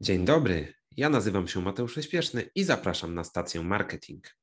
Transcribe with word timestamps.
Dzień 0.00 0.24
dobry, 0.24 0.74
ja 0.96 1.08
nazywam 1.08 1.48
się 1.48 1.60
Mateusz 1.60 1.94
Śpieszny 2.04 2.50
i 2.54 2.64
zapraszam 2.64 3.14
na 3.14 3.24
stację 3.24 3.62
Marketing. 3.62 4.36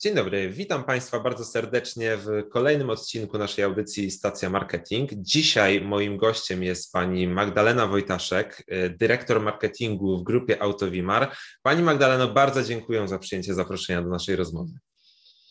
Dzień 0.00 0.14
dobry, 0.14 0.50
witam 0.50 0.84
Państwa 0.84 1.20
bardzo 1.20 1.44
serdecznie 1.44 2.16
w 2.16 2.48
kolejnym 2.48 2.90
odcinku 2.90 3.38
naszej 3.38 3.64
audycji 3.64 4.10
Stacja 4.10 4.50
Marketing. 4.50 5.10
Dzisiaj 5.12 5.80
moim 5.80 6.16
gościem 6.16 6.62
jest 6.62 6.92
pani 6.92 7.28
Magdalena 7.28 7.86
Wojtaszek, 7.86 8.64
y, 8.72 8.90
dyrektor 8.90 9.40
marketingu 9.40 10.18
w 10.18 10.22
grupie 10.22 10.62
Autowimar. 10.62 11.32
Pani 11.62 11.82
Magdaleno, 11.82 12.28
bardzo 12.28 12.62
dziękuję 12.62 13.08
za 13.08 13.18
przyjęcie 13.18 13.54
zaproszenia 13.54 14.02
do 14.02 14.08
naszej 14.08 14.36
rozmowy. 14.36 14.72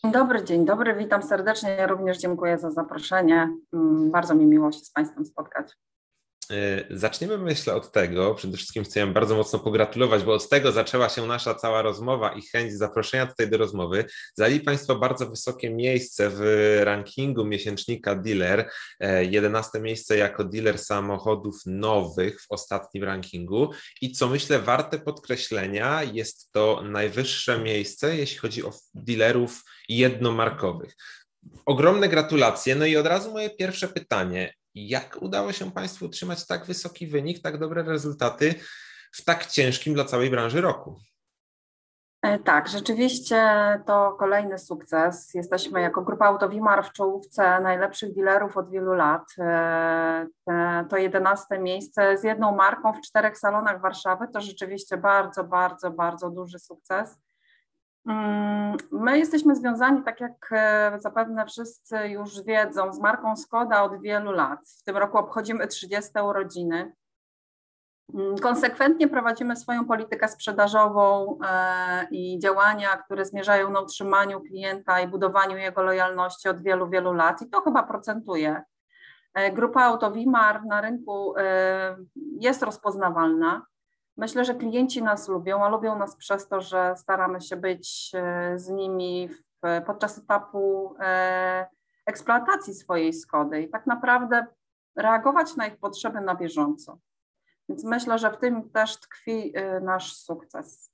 Dzień 0.04 0.12
dobry, 0.12 0.44
dzień 0.44 0.64
dobry, 0.64 0.94
witam 0.94 1.22
serdecznie. 1.22 1.70
Ja 1.70 1.86
również 1.86 2.18
dziękuję 2.18 2.58
za 2.58 2.70
zaproszenie. 2.70 3.56
Mm, 3.72 4.10
bardzo 4.10 4.34
mi 4.34 4.46
miło 4.46 4.72
się 4.72 4.78
z 4.78 4.90
Państwem 4.90 5.26
spotkać. 5.26 5.72
E, 6.50 6.84
zaczniemy, 6.90 7.38
myślę, 7.38 7.74
od 7.74 7.92
tego. 7.92 8.34
Przede 8.34 8.56
wszystkim 8.56 8.84
chcę 8.84 9.06
bardzo 9.06 9.36
mocno 9.36 9.58
pogratulować, 9.58 10.22
bo 10.22 10.34
od 10.34 10.48
tego 10.48 10.72
zaczęła 10.72 11.08
się 11.08 11.26
nasza 11.26 11.54
cała 11.54 11.82
rozmowa 11.82 12.32
i 12.32 12.42
chęć 12.42 12.72
zaproszenia 12.72 13.26
tutaj 13.26 13.50
do 13.50 13.58
rozmowy. 13.58 14.04
Zajęli 14.34 14.60
Państwo 14.60 14.96
bardzo 14.96 15.30
wysokie 15.30 15.70
miejsce 15.70 16.30
w 16.32 16.40
rankingu 16.84 17.44
miesięcznika 17.44 18.14
Dealer. 18.14 18.70
11 19.20 19.78
e, 19.78 19.80
miejsce 19.80 20.16
jako 20.16 20.44
dealer 20.44 20.78
samochodów 20.78 21.56
nowych 21.66 22.42
w 22.42 22.46
ostatnim 22.48 23.04
rankingu. 23.04 23.70
I 24.00 24.12
co 24.12 24.28
myślę, 24.28 24.58
warte 24.58 24.98
podkreślenia, 24.98 26.02
jest 26.02 26.52
to 26.52 26.82
najwyższe 26.82 27.58
miejsce, 27.58 28.16
jeśli 28.16 28.38
chodzi 28.38 28.64
o 28.64 28.72
dealerów 28.94 29.62
jednomarkowych. 29.88 30.96
Ogromne 31.66 32.08
gratulacje. 32.08 32.74
No 32.74 32.86
i 32.86 32.96
od 32.96 33.06
razu 33.06 33.32
moje 33.32 33.50
pierwsze 33.50 33.88
pytanie. 33.88 34.54
Jak 34.86 35.18
udało 35.20 35.52
się 35.52 35.70
Państwu 35.70 36.04
utrzymać 36.04 36.46
tak 36.46 36.64
wysoki 36.64 37.06
wynik, 37.06 37.42
tak 37.42 37.58
dobre 37.58 37.82
rezultaty 37.82 38.54
w 39.12 39.24
tak 39.24 39.46
ciężkim 39.46 39.94
dla 39.94 40.04
całej 40.04 40.30
branży 40.30 40.60
roku? 40.60 41.00
E, 42.22 42.38
tak, 42.38 42.68
rzeczywiście 42.68 43.42
to 43.86 44.16
kolejny 44.18 44.58
sukces. 44.58 45.34
Jesteśmy 45.34 45.80
jako 45.80 46.02
grupa 46.02 46.26
Autowimar 46.26 46.84
w 46.84 46.92
czołówce 46.92 47.60
najlepszych 47.60 48.14
dealerów 48.14 48.56
od 48.56 48.70
wielu 48.70 48.94
lat. 48.94 49.22
E, 49.38 50.26
to 50.90 50.96
jedenaste 50.96 51.58
miejsce 51.58 52.18
z 52.18 52.24
jedną 52.24 52.56
marką 52.56 52.92
w 52.92 53.00
czterech 53.00 53.38
salonach 53.38 53.80
Warszawy 53.80 54.26
to 54.32 54.40
rzeczywiście 54.40 54.96
bardzo, 54.96 55.44
bardzo, 55.44 55.90
bardzo 55.90 56.30
duży 56.30 56.58
sukces. 56.58 57.18
My 58.92 59.18
jesteśmy 59.18 59.56
związani, 59.56 60.02
tak 60.02 60.20
jak 60.20 60.48
e, 60.52 60.92
zapewne 61.00 61.46
wszyscy 61.46 62.08
już 62.08 62.42
wiedzą, 62.42 62.92
z 62.92 63.00
marką 63.00 63.36
Skoda 63.36 63.82
od 63.82 64.02
wielu 64.02 64.32
lat. 64.32 64.60
W 64.80 64.82
tym 64.82 64.96
roku 64.96 65.18
obchodzimy 65.18 65.66
30 65.66 66.10
urodziny. 66.24 66.92
Mm, 68.14 68.38
konsekwentnie 68.38 69.08
prowadzimy 69.08 69.56
swoją 69.56 69.84
politykę 69.84 70.28
sprzedażową 70.28 71.38
e, 71.46 72.06
i 72.10 72.38
działania, 72.38 72.96
które 72.96 73.24
zmierzają 73.24 73.70
na 73.70 73.80
utrzymaniu 73.80 74.40
klienta 74.40 75.00
i 75.00 75.08
budowaniu 75.08 75.56
jego 75.56 75.82
lojalności 75.82 76.48
od 76.48 76.62
wielu, 76.62 76.88
wielu 76.88 77.12
lat 77.12 77.42
i 77.42 77.50
to 77.50 77.60
chyba 77.60 77.82
procentuje. 77.82 78.62
E, 79.34 79.52
grupa 79.52 79.82
Autowimar 79.82 80.64
na 80.64 80.80
rynku 80.80 81.34
jest 82.40 82.62
rozpoznawalna. 82.62 83.66
Myślę, 84.18 84.44
że 84.44 84.54
klienci 84.54 85.02
nas 85.02 85.28
lubią, 85.28 85.64
a 85.64 85.68
lubią 85.68 85.98
nas 85.98 86.16
przez 86.16 86.48
to, 86.48 86.60
że 86.60 86.94
staramy 86.96 87.40
się 87.40 87.56
być 87.56 88.10
e, 88.14 88.58
z 88.58 88.68
nimi 88.68 89.28
w, 89.28 89.84
podczas 89.86 90.18
etapu 90.18 90.94
e, 91.00 91.66
eksploatacji 92.06 92.74
swojej 92.74 93.12
Skody 93.12 93.62
i 93.62 93.68
tak 93.68 93.86
naprawdę 93.86 94.46
reagować 94.96 95.56
na 95.56 95.66
ich 95.66 95.76
potrzeby 95.76 96.20
na 96.20 96.34
bieżąco. 96.34 96.98
Więc 97.68 97.84
myślę, 97.84 98.18
że 98.18 98.30
w 98.30 98.36
tym 98.36 98.70
też 98.70 98.96
tkwi 98.96 99.52
e, 99.54 99.80
nasz 99.80 100.16
sukces. 100.16 100.92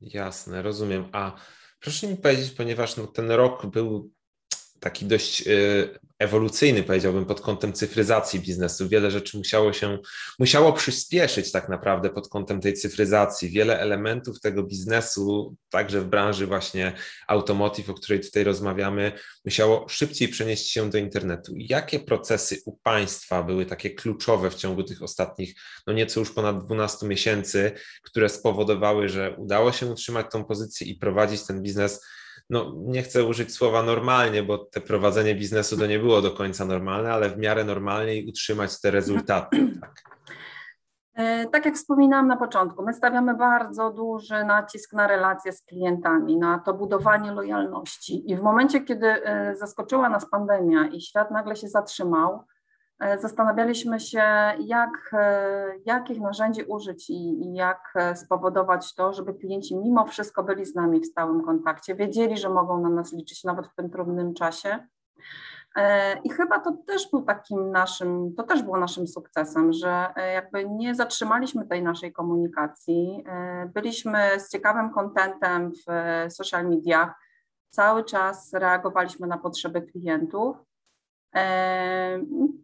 Jasne, 0.00 0.62
rozumiem. 0.62 1.08
A 1.12 1.32
proszę 1.80 2.06
mi 2.06 2.16
powiedzieć, 2.16 2.50
ponieważ 2.50 2.96
no, 2.96 3.06
ten 3.06 3.30
rok 3.30 3.66
był 3.66 4.10
taki 4.80 5.06
dość 5.06 5.44
ewolucyjny, 6.18 6.82
powiedziałbym, 6.82 7.24
pod 7.24 7.40
kątem 7.40 7.72
cyfryzacji 7.72 8.40
biznesu. 8.40 8.88
Wiele 8.88 9.10
rzeczy 9.10 9.38
musiało 9.38 9.72
się, 9.72 9.98
musiało 10.38 10.72
przyspieszyć 10.72 11.52
tak 11.52 11.68
naprawdę 11.68 12.10
pod 12.10 12.28
kątem 12.28 12.60
tej 12.60 12.74
cyfryzacji. 12.74 13.50
Wiele 13.50 13.80
elementów 13.80 14.40
tego 14.40 14.62
biznesu, 14.62 15.56
także 15.70 16.00
w 16.00 16.04
branży 16.04 16.46
właśnie 16.46 16.92
automotive, 17.26 17.90
o 17.90 17.94
której 17.94 18.20
tutaj 18.20 18.44
rozmawiamy, 18.44 19.12
musiało 19.44 19.88
szybciej 19.88 20.28
przenieść 20.28 20.70
się 20.70 20.90
do 20.90 20.98
internetu. 20.98 21.52
Jakie 21.56 22.00
procesy 22.00 22.56
u 22.66 22.76
Państwa 22.76 23.42
były 23.42 23.66
takie 23.66 23.90
kluczowe 23.90 24.50
w 24.50 24.54
ciągu 24.54 24.82
tych 24.82 25.02
ostatnich, 25.02 25.54
no 25.86 25.92
nieco 25.92 26.20
już 26.20 26.32
ponad 26.32 26.64
12 26.64 27.06
miesięcy, 27.06 27.72
które 28.02 28.28
spowodowały, 28.28 29.08
że 29.08 29.36
udało 29.36 29.72
się 29.72 29.86
utrzymać 29.86 30.26
tą 30.32 30.44
pozycję 30.44 30.86
i 30.86 30.94
prowadzić 30.94 31.46
ten 31.46 31.62
biznes 31.62 32.00
no 32.50 32.72
nie 32.76 33.02
chcę 33.02 33.24
użyć 33.24 33.54
słowa 33.54 33.82
normalnie, 33.82 34.42
bo 34.42 34.58
te 34.58 34.80
prowadzenie 34.80 35.34
biznesu 35.34 35.78
to 35.78 35.86
nie 35.86 35.98
było 35.98 36.22
do 36.22 36.30
końca 36.30 36.64
normalne, 36.64 37.12
ale 37.12 37.30
w 37.30 37.38
miarę 37.38 37.64
normalnie 37.64 38.16
i 38.16 38.28
utrzymać 38.28 38.80
te 38.80 38.90
rezultaty. 38.90 39.72
Tak. 39.80 40.18
E, 41.14 41.46
tak 41.46 41.64
jak 41.64 41.74
wspominałam 41.74 42.28
na 42.28 42.36
początku, 42.36 42.82
my 42.82 42.94
stawiamy 42.94 43.34
bardzo 43.34 43.90
duży 43.90 44.44
nacisk 44.44 44.92
na 44.92 45.06
relacje 45.06 45.52
z 45.52 45.62
klientami, 45.62 46.36
na 46.36 46.58
to 46.58 46.74
budowanie 46.74 47.32
lojalności. 47.32 48.30
I 48.30 48.36
w 48.36 48.42
momencie, 48.42 48.80
kiedy 48.80 49.06
e, 49.06 49.56
zaskoczyła 49.56 50.08
nas 50.08 50.30
pandemia 50.30 50.86
i 50.86 51.00
świat 51.00 51.30
nagle 51.30 51.56
się 51.56 51.68
zatrzymał, 51.68 52.44
zastanawialiśmy 53.00 54.00
się, 54.00 54.22
jak, 54.58 55.10
e, 55.12 55.64
jakich 55.86 56.20
narzędzi 56.20 56.62
użyć 56.62 57.10
i, 57.10 57.14
i, 57.14 57.54
jak 57.54 57.92
e, 57.94 58.16
spowodować 58.16 58.94
to, 58.94 59.12
żeby 59.12 59.34
klienci 59.34 59.76
mimo 59.76 60.06
wszystko 60.06 60.42
byli 60.42 60.66
z 60.66 60.74
nami 60.74 61.00
w 61.00 61.06
stałym 61.06 61.44
kontakcie, 61.44 61.94
wiedzieli, 61.94 62.38
że 62.38 62.48
mogą 62.48 62.80
na 62.80 62.88
nas 62.88 63.12
liczyć 63.12 63.44
nawet 63.44 63.66
w 63.66 63.74
tym 63.74 63.90
trudnym 63.90 64.34
czasie. 64.34 64.86
I 66.24 66.30
chyba 66.30 66.60
to 66.60 66.72
też 66.86 67.10
był 67.10 67.22
takim 67.22 67.70
naszym, 67.70 68.34
to 68.36 68.42
też 68.42 68.62
było 68.62 68.78
naszym 68.78 69.06
sukcesem, 69.08 69.72
że 69.72 70.06
jakby 70.34 70.68
nie 70.68 70.94
zatrzymaliśmy 70.94 71.66
tej 71.66 71.82
naszej 71.82 72.12
komunikacji. 72.12 73.24
Byliśmy 73.74 74.18
z 74.38 74.50
ciekawym 74.50 74.90
kontentem 74.90 75.72
w 75.72 75.92
social 76.32 76.68
mediach, 76.68 77.14
cały 77.70 78.04
czas 78.04 78.52
reagowaliśmy 78.52 79.26
na 79.26 79.38
potrzeby 79.38 79.82
klientów. 79.82 80.67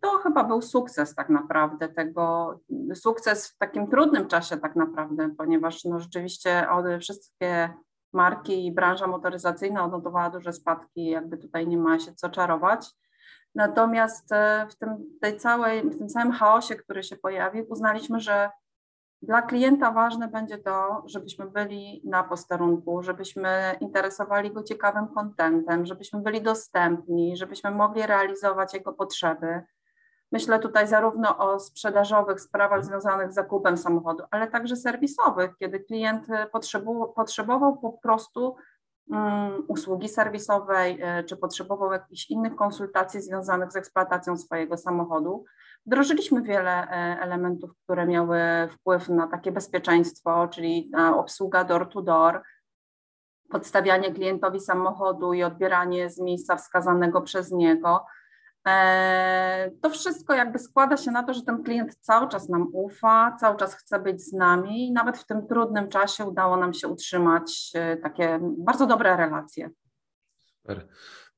To 0.01 0.19
chyba 0.19 0.45
był 0.45 0.63
sukces 0.63 1.15
tak 1.15 1.29
naprawdę 1.29 1.89
tego, 1.89 2.55
sukces 2.95 3.49
w 3.49 3.59
takim 3.59 3.87
trudnym 3.87 4.29
czasie 4.29 4.57
tak 4.57 4.77
naprawdę, 4.77 5.31
ponieważ 5.39 5.85
no 5.85 6.01
rzeczywiście 6.01 6.67
wszystkie 7.01 7.71
marki 8.13 8.67
i 8.67 8.73
branża 8.73 9.07
motoryzacyjna 9.07 9.85
odnotowała 9.85 10.31
duże 10.31 10.53
spadki, 10.53 11.07
jakby 11.07 11.37
tutaj 11.37 11.67
nie 11.67 11.79
ma 11.79 11.99
się 11.99 12.15
co 12.15 12.29
czarować. 12.29 12.91
Natomiast 13.55 14.33
e, 14.33 14.67
w 14.71 14.77
tym, 14.77 14.89
tej 15.21 15.37
całej, 15.37 15.91
w 15.91 15.99
tym 15.99 16.09
całym 16.09 16.33
chaosie, 16.33 16.75
który 16.75 17.03
się 17.03 17.17
pojawił, 17.17 17.67
uznaliśmy, 17.69 18.21
że 18.21 18.51
dla 19.25 19.43
klienta 19.43 19.91
ważne 19.91 20.29
będzie 20.29 20.59
to, 20.59 21.03
żebyśmy 21.07 21.51
byli 21.51 22.03
na 22.05 22.25
posterunku, 22.25 23.03
żebyśmy 23.03 23.77
interesowali 23.81 24.51
go 24.51 24.63
ciekawym 24.63 25.09
kontentem, 25.09 25.87
żebyśmy 25.87 26.21
byli 26.21 26.43
dostępni, 26.43 27.37
żebyśmy 27.37 27.71
mogli 27.71 28.03
realizować 28.07 28.75
jego 28.75 28.93
potrzeby. 28.93 29.63
Myślę 30.33 30.59
tutaj 30.59 30.89
zarówno 30.89 31.39
o 31.39 31.61
sprzedażowych 31.61 32.41
sprawach 32.41 32.85
związanych 32.85 33.33
z 33.33 33.35
zakupem 33.35 33.77
samochodu, 33.77 34.25
ale 34.31 34.47
także 34.47 34.77
serwisowych, 34.77 35.51
kiedy 35.59 35.81
klient 35.81 36.27
potrzebował, 37.15 37.77
po 37.77 37.93
prostu 37.93 38.57
um, 39.07 39.65
usługi 39.69 40.09
serwisowej, 40.09 40.99
e, 41.03 41.25
czy 41.25 41.37
potrzebował 41.37 41.93
jakichś 41.93 42.31
innych 42.31 42.55
konsultacji 42.55 43.21
związanych 43.21 43.73
z 43.73 43.77
eksploatacją 43.77 44.37
swojego 44.37 44.77
samochodu. 44.77 45.45
Wdrożyliśmy 45.87 46.43
wiele 46.43 46.71
e, 46.71 47.21
elementów, 47.21 47.71
które 47.85 48.07
miały 48.07 48.39
wpływ 48.71 49.09
na 49.09 49.27
takie 49.27 49.53
bezpieczeństwo, 49.53 50.49
czyli 50.49 50.91
obsługa 51.15 51.65
door-to-door, 51.65 52.43
podstawianie 53.51 54.13
klientowi 54.13 54.61
samochodu 54.61 55.33
i 55.33 55.43
odbieranie 55.43 56.11
z 56.11 56.21
miejsca 56.21 56.57
wskazanego 56.57 57.21
przez 57.23 57.53
niego. 57.53 58.07
E, 58.69 59.71
to 59.83 59.91
wszystko 59.91 60.35
jakby 60.35 60.59
składa 60.59 60.97
się 60.97 61.11
na 61.11 61.23
to, 61.23 61.35
że 61.35 61.43
ten 61.43 61.63
klient 61.63 61.97
cały 62.01 62.29
czas 62.29 62.49
nam 62.49 62.69
ufa, 62.73 63.37
cały 63.41 63.57
czas 63.57 63.75
chce 63.75 64.01
być 64.01 64.23
z 64.23 64.33
nami 64.33 64.89
i 64.89 64.93
nawet 64.93 65.19
w 65.19 65.27
tym 65.27 65.47
trudnym 65.47 65.89
czasie 65.89 66.25
udało 66.25 66.57
nam 66.57 66.75
się 66.75 66.89
utrzymać 66.89 67.71
e, 67.75 67.97
takie 67.97 68.39
bardzo 68.43 68.87
dobre 68.87 69.17
relacje. 69.17 69.71
Super. 70.65 70.89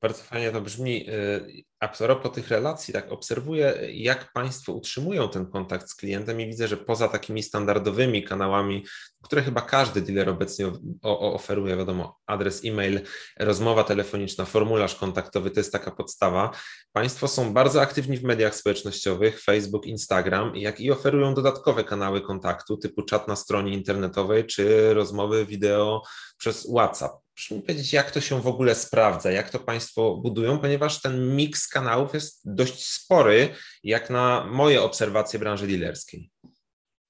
Bardzo 0.01 0.23
fajnie 0.23 0.51
to 0.51 0.61
brzmi. 0.61 1.09
Y, 1.09 1.63
a 1.79 1.87
propos 1.87 2.31
tych 2.31 2.49
relacji, 2.49 2.93
tak 2.93 3.11
obserwuję, 3.11 3.73
jak 3.93 4.33
Państwo 4.33 4.73
utrzymują 4.73 5.29
ten 5.29 5.45
kontakt 5.45 5.89
z 5.89 5.95
klientem 5.95 6.41
i 6.41 6.47
widzę, 6.47 6.67
że 6.67 6.77
poza 6.77 7.07
takimi 7.07 7.43
standardowymi 7.43 8.23
kanałami, 8.23 8.85
które 9.23 9.41
chyba 9.41 9.61
każdy 9.61 10.01
dealer 10.01 10.29
obecnie 10.29 10.71
oferuje, 11.01 11.77
wiadomo, 11.77 12.17
adres 12.25 12.65
e-mail, 12.65 13.01
rozmowa 13.39 13.83
telefoniczna, 13.83 14.45
formularz 14.45 14.95
kontaktowy, 14.95 15.51
to 15.51 15.59
jest 15.59 15.71
taka 15.71 15.91
podstawa. 15.91 16.51
Państwo 16.91 17.27
są 17.27 17.53
bardzo 17.53 17.81
aktywni 17.81 18.17
w 18.17 18.23
mediach 18.23 18.55
społecznościowych, 18.55 19.41
Facebook, 19.41 19.85
Instagram, 19.85 20.55
jak 20.55 20.79
i 20.79 20.91
oferują 20.91 21.33
dodatkowe 21.33 21.83
kanały 21.83 22.21
kontaktu, 22.21 22.77
typu 22.77 23.01
czat 23.01 23.27
na 23.27 23.35
stronie 23.35 23.73
internetowej 23.73 24.45
czy 24.45 24.93
rozmowy 24.93 25.45
wideo 25.45 26.01
przez 26.37 26.67
WhatsApp. 26.75 27.26
Proszę 27.37 27.55
mi 27.55 27.61
powiedzieć, 27.61 27.93
jak 27.93 28.11
to 28.11 28.21
się 28.21 28.41
w 28.41 28.47
ogóle 28.47 28.75
sprawdza, 28.75 29.31
jak 29.31 29.49
to 29.49 29.59
Państwo 29.59 30.15
budują, 30.15 30.59
ponieważ 30.59 31.01
ten 31.01 31.35
miks 31.35 31.67
kanałów 31.67 32.13
jest 32.13 32.41
dość 32.45 32.93
spory, 32.93 33.49
jak 33.83 34.09
na 34.09 34.45
moje 34.51 34.81
obserwacje 34.81 35.39
branży 35.39 35.67
dealerskiej. 35.67 36.31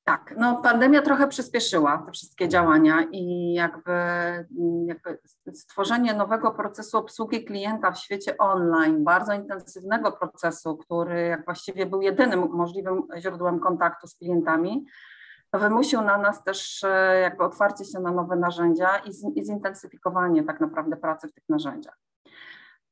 Tak, 0.04 0.36
no 0.38 0.62
pandemia 0.62 1.02
trochę 1.02 1.28
przyspieszyła 1.28 2.04
te 2.06 2.12
wszystkie 2.12 2.50
działania 2.50 3.08
i 3.12 3.54
jakby, 3.54 3.92
jakby, 4.88 5.20
stworzenie 5.54 6.14
nowego 6.14 6.52
procesu 6.52 6.98
obsługi 6.98 7.46
klienta 7.46 7.92
w 7.92 8.00
świecie 8.00 8.38
online, 8.38 9.04
bardzo 9.04 9.34
intensywnego 9.34 10.12
procesu, 10.12 10.78
który 10.78 11.22
jak 11.22 11.46
właściwie 11.46 11.86
był 11.86 12.02
jedynym 12.02 12.50
możliwym 12.52 13.04
źródłem 13.20 13.60
kontaktu 13.60 14.08
z 14.08 14.16
klientami, 14.16 14.86
wymusił 15.54 16.02
na 16.02 16.18
nas 16.18 16.44
też 16.44 16.84
e, 16.84 17.20
jakby 17.22 17.44
otwarcie 17.44 17.86
się 17.86 18.00
na 18.00 18.12
nowe 18.12 18.36
narzędzia 18.36 18.98
i, 18.98 19.14
z, 19.14 19.26
i 19.36 19.46
zintensyfikowanie 19.46 20.44
tak 20.44 20.62
naprawdę 20.62 20.98
pracy 20.98 21.28
w 21.28 21.34
tych 21.34 21.44
narzędziach. 21.50 21.98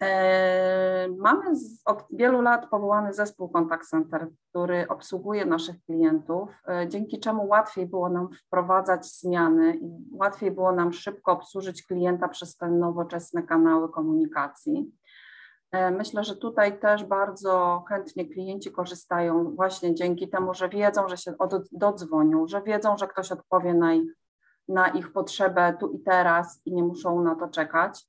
E, 0.01 1.07
mamy 1.17 1.55
z, 1.55 1.81
od 1.85 2.05
wielu 2.11 2.41
lat 2.41 2.69
powołany 2.69 3.13
zespół 3.13 3.49
Contact 3.49 3.89
Center, 3.89 4.27
który 4.49 4.87
obsługuje 4.87 5.45
naszych 5.45 5.83
klientów, 5.85 6.49
e, 6.67 6.89
dzięki 6.89 7.19
czemu 7.19 7.47
łatwiej 7.47 7.85
było 7.85 8.09
nam 8.09 8.29
wprowadzać 8.33 9.05
zmiany 9.05 9.75
i 9.75 9.89
łatwiej 10.11 10.51
było 10.51 10.71
nam 10.71 10.93
szybko 10.93 11.31
obsłużyć 11.31 11.83
klienta 11.83 12.27
przez 12.27 12.57
te 12.57 12.67
nowoczesne 12.69 13.43
kanały 13.43 13.91
komunikacji. 13.91 14.91
E, 15.75 15.91
myślę, 15.91 16.23
że 16.23 16.35
tutaj 16.35 16.79
też 16.79 17.03
bardzo 17.03 17.83
chętnie 17.89 18.25
klienci 18.25 18.71
korzystają 18.71 19.55
właśnie 19.55 19.95
dzięki 19.95 20.29
temu, 20.29 20.53
że 20.53 20.69
wiedzą, 20.69 21.07
że 21.09 21.17
się 21.17 21.33
dodzwonią, 21.71 22.47
że 22.47 22.61
wiedzą, 22.61 22.97
że 22.97 23.07
ktoś 23.07 23.31
odpowie 23.31 23.73
na 23.73 23.93
ich, 23.93 24.11
na 24.67 24.87
ich 24.87 25.13
potrzebę 25.13 25.77
tu 25.79 25.89
i 25.91 25.99
teraz 25.99 26.61
i 26.65 26.73
nie 26.73 26.83
muszą 26.83 27.23
na 27.23 27.35
to 27.35 27.47
czekać. 27.47 28.07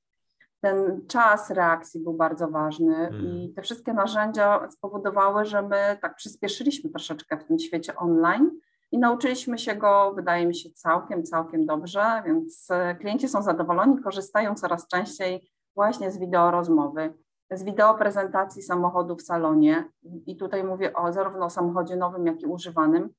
Ten 0.61 1.07
czas 1.07 1.49
reakcji 1.49 2.03
był 2.03 2.13
bardzo 2.13 2.47
ważny 2.47 2.95
hmm. 2.95 3.25
i 3.25 3.53
te 3.55 3.61
wszystkie 3.61 3.93
narzędzia 3.93 4.69
spowodowały, 4.69 5.45
że 5.45 5.61
my 5.61 5.97
tak 6.01 6.15
przyspieszyliśmy 6.15 6.89
troszeczkę 6.89 7.37
w 7.37 7.43
tym 7.43 7.59
świecie 7.59 7.95
online 7.95 8.51
i 8.91 8.97
nauczyliśmy 8.97 9.57
się 9.57 9.75
go, 9.75 10.13
wydaje 10.15 10.45
mi 10.47 10.55
się, 10.55 10.69
całkiem, 10.69 11.23
całkiem 11.23 11.65
dobrze, 11.65 12.23
więc 12.25 12.67
e, 12.71 12.95
klienci 12.95 13.27
są 13.27 13.41
zadowoleni, 13.41 14.01
korzystają 14.01 14.55
coraz 14.55 14.87
częściej 14.87 15.51
właśnie 15.75 16.11
z 16.11 16.19
wideo 16.19 16.51
rozmowy 16.51 17.13
z 17.51 17.63
wideo 17.63 17.95
prezentacji 17.95 18.61
samochodu 18.61 19.15
w 19.15 19.21
salonie 19.21 19.89
i 20.25 20.37
tutaj 20.37 20.63
mówię 20.63 20.93
o 20.93 21.13
zarówno 21.13 21.45
o 21.45 21.49
samochodzie 21.49 21.95
nowym, 21.95 22.25
jak 22.25 22.41
i 22.41 22.45
używanym. 22.45 23.09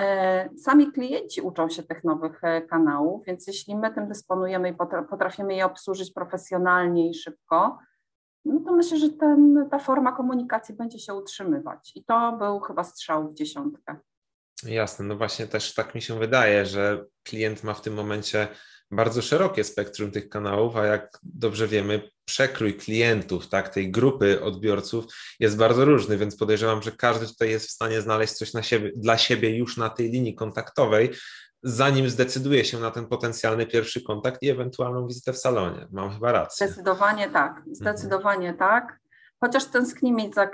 E, 0.00 0.48
sami 0.56 0.92
klienci 0.92 1.40
uczą 1.40 1.68
się 1.68 1.82
tych 1.82 2.04
nowych 2.04 2.44
e, 2.44 2.62
kanałów, 2.62 3.24
więc 3.26 3.46
jeśli 3.46 3.76
my 3.76 3.94
tym 3.94 4.08
dysponujemy 4.08 4.68
i 4.68 4.74
potrafimy 5.10 5.54
je 5.54 5.66
obsłużyć 5.66 6.12
profesjonalnie 6.12 7.10
i 7.10 7.14
szybko, 7.14 7.78
no 8.44 8.60
to 8.60 8.72
myślę, 8.72 8.98
że 8.98 9.08
ten, 9.10 9.68
ta 9.70 9.78
forma 9.78 10.12
komunikacji 10.12 10.74
będzie 10.74 10.98
się 10.98 11.14
utrzymywać. 11.14 11.92
I 11.94 12.04
to 12.04 12.36
był 12.38 12.60
chyba 12.60 12.84
strzał 12.84 13.28
w 13.28 13.34
dziesiątkę. 13.34 13.96
Jasne, 14.66 15.04
no 15.04 15.16
właśnie 15.16 15.46
też 15.46 15.74
tak 15.74 15.94
mi 15.94 16.02
się 16.02 16.18
wydaje, 16.18 16.66
że 16.66 17.04
klient 17.24 17.64
ma 17.64 17.74
w 17.74 17.80
tym 17.80 17.94
momencie 17.94 18.48
bardzo 18.92 19.22
szerokie 19.22 19.64
spektrum 19.64 20.10
tych 20.10 20.28
kanałów, 20.28 20.76
a 20.76 20.86
jak 20.86 21.18
dobrze 21.22 21.68
wiemy, 21.68 22.10
przekrój 22.24 22.76
klientów, 22.76 23.48
tak, 23.48 23.68
tej 23.68 23.90
grupy 23.90 24.42
odbiorców 24.42 25.04
jest 25.40 25.56
bardzo 25.56 25.84
różny, 25.84 26.18
więc 26.18 26.36
podejrzewam, 26.36 26.82
że 26.82 26.92
każdy 26.92 27.26
tutaj 27.26 27.50
jest 27.50 27.66
w 27.66 27.70
stanie 27.70 28.00
znaleźć 28.00 28.32
coś 28.32 28.52
na 28.52 28.62
siebie, 28.62 28.92
dla 28.96 29.18
siebie 29.18 29.56
już 29.56 29.76
na 29.76 29.90
tej 29.90 30.10
linii 30.10 30.34
kontaktowej, 30.34 31.10
zanim 31.62 32.10
zdecyduje 32.10 32.64
się 32.64 32.78
na 32.78 32.90
ten 32.90 33.06
potencjalny 33.06 33.66
pierwszy 33.66 34.02
kontakt 34.02 34.42
i 34.42 34.50
ewentualną 34.50 35.06
wizytę 35.06 35.32
w 35.32 35.38
salonie. 35.38 35.86
Mam 35.92 36.10
chyba 36.10 36.32
rację. 36.32 36.66
Zdecydowanie 36.66 37.30
tak, 37.30 37.56
mhm. 37.56 37.74
zdecydowanie 37.74 38.48
mhm. 38.48 38.70
tak. 38.70 38.98
Chociaż 39.40 39.64
tęsknimy 39.64 40.30
za, 40.34 40.48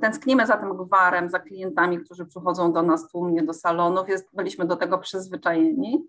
tęsknimy 0.00 0.46
za 0.46 0.56
tym 0.56 0.76
gwarem, 0.76 1.30
za 1.30 1.38
klientami, 1.38 2.00
którzy 2.04 2.26
przychodzą 2.26 2.72
do 2.72 2.82
nas 2.82 3.08
tłumnie 3.08 3.42
do 3.42 3.54
salonów, 3.54 4.08
jest, 4.08 4.28
byliśmy 4.32 4.66
do 4.66 4.76
tego 4.76 4.98
przyzwyczajeni 4.98 6.04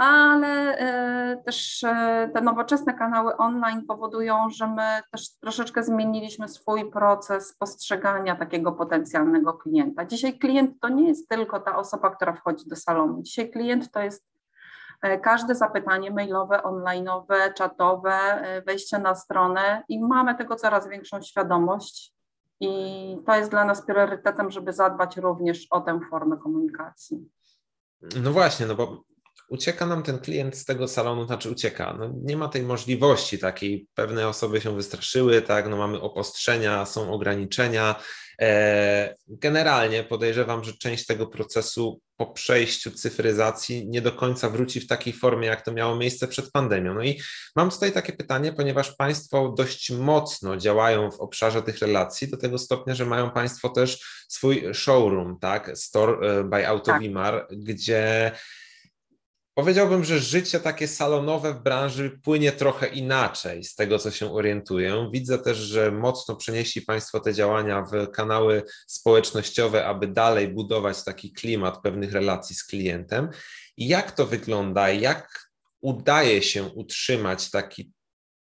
ale 0.00 0.78
e, 0.78 1.36
też 1.36 1.84
e, 1.84 2.30
te 2.34 2.40
nowoczesne 2.40 2.94
kanały 2.94 3.36
online 3.36 3.86
powodują, 3.86 4.50
że 4.50 4.66
my 4.66 5.00
też 5.12 5.38
troszeczkę 5.38 5.82
zmieniliśmy 5.82 6.48
swój 6.48 6.90
proces 6.90 7.56
postrzegania 7.58 8.36
takiego 8.36 8.72
potencjalnego 8.72 9.52
klienta. 9.52 10.04
Dzisiaj 10.04 10.38
klient 10.38 10.80
to 10.80 10.88
nie 10.88 11.08
jest 11.08 11.28
tylko 11.28 11.60
ta 11.60 11.76
osoba, 11.76 12.10
która 12.10 12.32
wchodzi 12.32 12.68
do 12.68 12.76
salonu. 12.76 13.22
Dzisiaj 13.22 13.50
klient 13.50 13.90
to 13.90 14.00
jest 14.00 14.24
e, 15.02 15.18
każde 15.18 15.54
zapytanie 15.54 16.10
mailowe, 16.10 16.56
online'owe, 16.56 17.54
czatowe, 17.54 18.42
wejście 18.66 18.98
na 18.98 19.14
stronę 19.14 19.82
i 19.88 20.02
mamy 20.02 20.34
tego 20.34 20.56
coraz 20.56 20.88
większą 20.88 21.22
świadomość. 21.22 22.14
I 22.60 22.70
to 23.26 23.34
jest 23.34 23.50
dla 23.50 23.64
nas 23.64 23.86
priorytetem, 23.86 24.50
żeby 24.50 24.72
zadbać 24.72 25.16
również 25.16 25.66
o 25.70 25.80
tę 25.80 26.00
formę 26.10 26.36
komunikacji. 26.36 27.28
No 28.22 28.32
właśnie, 28.32 28.66
no 28.66 28.74
bo 28.74 29.09
ucieka 29.50 29.86
nam 29.86 30.02
ten 30.02 30.18
klient 30.18 30.56
z 30.56 30.64
tego 30.64 30.88
salonu, 30.88 31.26
znaczy 31.26 31.50
ucieka. 31.50 31.96
No, 31.98 32.12
nie 32.22 32.36
ma 32.36 32.48
tej 32.48 32.62
możliwości 32.62 33.38
takiej. 33.38 33.86
Pewne 33.94 34.28
osoby 34.28 34.60
się 34.60 34.76
wystraszyły, 34.76 35.42
tak, 35.42 35.68
no 35.68 35.76
mamy 35.76 36.00
opostrzenia, 36.00 36.86
są 36.86 37.12
ograniczenia. 37.12 38.02
E, 38.40 39.14
generalnie 39.28 40.04
podejrzewam, 40.04 40.64
że 40.64 40.72
część 40.72 41.06
tego 41.06 41.26
procesu 41.26 42.00
po 42.16 42.26
przejściu 42.26 42.90
cyfryzacji 42.90 43.88
nie 43.88 44.02
do 44.02 44.12
końca 44.12 44.50
wróci 44.50 44.80
w 44.80 44.86
takiej 44.86 45.12
formie, 45.12 45.46
jak 45.46 45.62
to 45.64 45.72
miało 45.72 45.96
miejsce 45.96 46.28
przed 46.28 46.52
pandemią. 46.52 46.94
No 46.94 47.02
i 47.02 47.20
mam 47.56 47.70
tutaj 47.70 47.92
takie 47.92 48.12
pytanie, 48.12 48.52
ponieważ 48.52 48.96
Państwo 48.96 49.54
dość 49.56 49.90
mocno 49.90 50.56
działają 50.56 51.10
w 51.10 51.20
obszarze 51.20 51.62
tych 51.62 51.78
relacji, 51.78 52.28
do 52.28 52.36
tego 52.36 52.58
stopnia, 52.58 52.94
że 52.94 53.06
mają 53.06 53.30
Państwo 53.30 53.68
też 53.68 54.24
swój 54.28 54.74
showroom, 54.74 55.38
tak, 55.40 55.70
Store 55.74 56.28
e, 56.28 56.44
by 56.44 56.68
Autovimar, 56.68 57.46
tak. 57.48 57.58
gdzie 57.58 58.32
Powiedziałbym, 59.54 60.04
że 60.04 60.18
życie 60.18 60.60
takie 60.60 60.88
salonowe 60.88 61.54
w 61.54 61.62
branży 61.62 62.18
płynie 62.24 62.52
trochę 62.52 62.86
inaczej 62.86 63.64
z 63.64 63.74
tego, 63.74 63.98
co 63.98 64.10
się 64.10 64.32
orientuję. 64.32 65.10
Widzę 65.12 65.38
też, 65.38 65.56
że 65.58 65.90
mocno 65.90 66.36
przenieśli 66.36 66.82
Państwo 66.82 67.20
te 67.20 67.34
działania 67.34 67.82
w 67.82 68.10
kanały 68.10 68.62
społecznościowe, 68.86 69.86
aby 69.86 70.06
dalej 70.06 70.48
budować 70.48 71.04
taki 71.04 71.32
klimat 71.32 71.82
pewnych 71.82 72.12
relacji 72.12 72.56
z 72.56 72.64
klientem. 72.64 73.28
I 73.76 73.88
jak 73.88 74.12
to 74.12 74.26
wygląda? 74.26 74.90
Jak 74.90 75.50
udaje 75.80 76.42
się 76.42 76.64
utrzymać 76.64 77.50
taki 77.50 77.92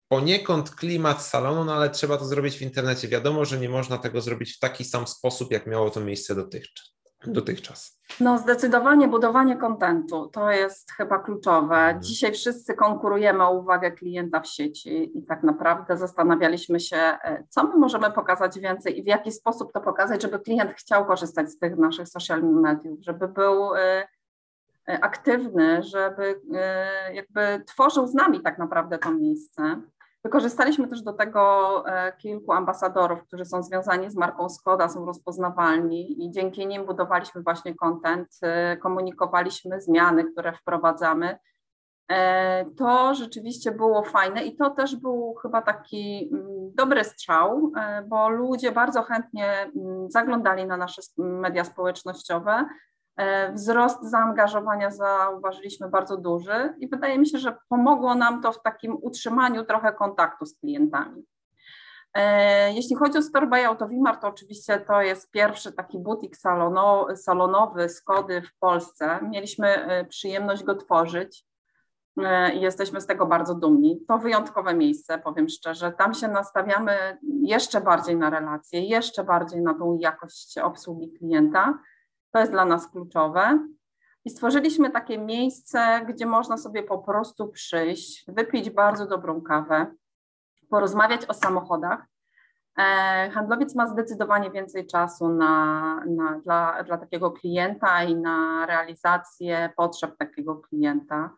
poniekąd 0.07 0.72
klimat 0.72 1.25
salonu, 1.25 1.65
no 1.65 1.75
ale 1.75 1.89
trzeba 1.89 2.17
to 2.17 2.25
zrobić 2.25 2.57
w 2.57 2.62
internecie. 2.62 3.07
Wiadomo, 3.07 3.45
że 3.45 3.60
nie 3.60 3.69
można 3.69 3.98
tego 3.98 4.22
zrobić 4.22 4.55
w 4.55 4.60
taki 4.60 4.86
sam 4.86 5.07
sposób, 5.07 5.51
jak 5.51 5.67
miało 5.67 5.89
to 5.89 6.01
miejsce 6.01 6.36
dotychczas 6.36 6.99
dotychczas? 7.27 7.99
No, 8.19 8.38
zdecydowanie 8.38 9.07
budowanie 9.07 9.57
kontentu 9.57 10.27
to 10.27 10.51
jest 10.51 10.91
chyba 10.91 11.19
kluczowe. 11.19 11.75
Mhm. 11.75 12.01
Dzisiaj 12.01 12.31
wszyscy 12.33 12.73
konkurujemy 12.73 13.43
o 13.43 13.51
uwagę 13.51 13.91
klienta 13.91 14.39
w 14.39 14.47
sieci 14.47 15.17
i 15.17 15.23
tak 15.23 15.43
naprawdę 15.43 15.97
zastanawialiśmy 15.97 16.79
się, 16.79 16.97
e, 16.97 17.43
co 17.49 17.63
my 17.63 17.77
możemy 17.77 18.11
pokazać 18.11 18.59
więcej 18.59 18.99
i 18.99 19.03
w 19.03 19.07
jaki 19.07 19.31
sposób 19.31 19.73
to 19.73 19.81
pokazać, 19.81 20.21
żeby 20.21 20.39
klient 20.39 20.73
chciał 20.73 21.05
korzystać 21.05 21.49
z 21.49 21.59
tych 21.59 21.77
naszych 21.77 22.07
social 22.07 22.43
mediów, 22.43 22.99
żeby 23.01 23.27
był 23.27 23.75
e, 23.75 24.07
e, 24.89 25.03
aktywny, 25.03 25.83
żeby 25.83 26.41
jakby 27.13 27.63
tworzył 27.65 28.07
z 28.07 28.13
nami 28.13 28.41
tak 28.41 28.57
naprawdę 28.57 28.97
to 28.97 29.11
miejsce. 29.11 29.81
Wykorzystaliśmy 30.23 30.88
też 30.88 31.01
do 31.01 31.13
tego 31.13 31.83
e, 31.88 32.13
kilku 32.17 32.51
ambasadorów, 32.51 33.23
którzy 33.23 33.45
są 33.45 33.63
związani 33.63 34.09
z 34.09 34.15
marką 34.15 34.49
Skoda, 34.49 34.89
są 34.89 35.05
rozpoznawalni 35.05 36.25
i 36.25 36.31
dzięki 36.31 36.67
nim 36.67 36.85
budowaliśmy 36.85 37.41
właśnie 37.41 37.75
content, 37.75 38.27
e, 38.41 38.77
komunikowaliśmy 38.77 39.81
zmiany, 39.81 40.31
które 40.31 40.53
wprowadzamy. 40.53 41.38
E, 42.11 42.65
to 42.65 43.15
rzeczywiście 43.15 43.71
było 43.71 44.03
fajne 44.03 44.43
i 44.43 44.55
to 44.55 44.69
też 44.69 44.95
był 44.95 45.35
chyba 45.41 45.61
taki 45.61 46.29
mm, 46.33 46.47
dobry 46.75 47.03
strzał, 47.03 47.71
bo 48.07 48.29
ludzie 48.29 48.71
bardzo 48.71 49.03
chętnie 49.03 49.71
mm, 49.75 50.09
zaglądali 50.11 50.65
na 50.65 50.77
nasze 50.77 51.01
media 51.17 51.63
społecznościowe, 51.63 52.65
wzrost 53.53 54.03
zaangażowania 54.03 54.91
zauważyliśmy 54.91 55.89
bardzo 55.89 56.17
duży 56.17 56.73
i 56.79 56.88
wydaje 56.88 57.19
mi 57.19 57.27
się, 57.27 57.38
że 57.38 57.57
pomogło 57.69 58.15
nam 58.15 58.41
to 58.41 58.51
w 58.51 58.61
takim 58.61 58.97
utrzymaniu 59.01 59.65
trochę 59.65 59.93
kontaktu 59.93 60.45
z 60.45 60.55
klientami. 60.55 61.25
E, 62.13 62.73
jeśli 62.73 62.95
chodzi 62.95 63.17
o 63.17 63.21
Store 63.21 63.47
by 63.47 63.65
Autovimar, 63.65 64.17
to 64.17 64.27
oczywiście 64.27 64.79
to 64.79 65.01
jest 65.01 65.31
pierwszy 65.31 65.71
taki 65.71 65.99
butik 65.99 66.38
salono, 66.38 67.07
salonowy 67.15 67.89
Skody 67.89 68.41
w 68.41 68.57
Polsce. 68.59 69.19
Mieliśmy 69.29 69.67
e, 69.67 70.05
przyjemność 70.05 70.63
go 70.63 70.75
tworzyć 70.75 71.45
i 72.53 72.61
jesteśmy 72.61 73.01
z 73.01 73.07
tego 73.07 73.25
bardzo 73.25 73.55
dumni. 73.55 74.05
To 74.07 74.17
wyjątkowe 74.17 74.73
miejsce, 74.73 75.19
powiem 75.19 75.49
szczerze. 75.49 75.91
Tam 75.91 76.13
się 76.13 76.27
nastawiamy 76.27 77.17
jeszcze 77.41 77.81
bardziej 77.81 78.15
na 78.15 78.29
relacje, 78.29 78.81
jeszcze 78.81 79.23
bardziej 79.23 79.61
na 79.61 79.73
tą 79.73 79.97
jakość 79.99 80.57
obsługi 80.57 81.11
klienta 81.11 81.79
to 82.31 82.39
jest 82.39 82.51
dla 82.51 82.65
nas 82.65 82.91
kluczowe. 82.91 83.67
I 84.25 84.29
stworzyliśmy 84.29 84.89
takie 84.89 85.17
miejsce, 85.17 86.05
gdzie 86.07 86.25
można 86.25 86.57
sobie 86.57 86.83
po 86.83 86.98
prostu 86.98 87.48
przyjść, 87.48 88.25
wypić 88.27 88.69
bardzo 88.69 89.05
dobrą 89.05 89.41
kawę, 89.41 89.95
porozmawiać 90.69 91.25
o 91.25 91.33
samochodach. 91.33 92.05
E, 92.77 93.29
handlowiec 93.33 93.75
ma 93.75 93.88
zdecydowanie 93.88 94.51
więcej 94.51 94.88
czasu 94.88 95.29
na, 95.29 96.03
na, 96.05 96.39
dla, 96.39 96.83
dla 96.83 96.98
takiego 96.98 97.31
klienta 97.31 98.03
i 98.03 98.15
na 98.15 98.65
realizację 98.65 99.69
potrzeb 99.77 100.17
takiego 100.17 100.55
klienta. 100.55 101.29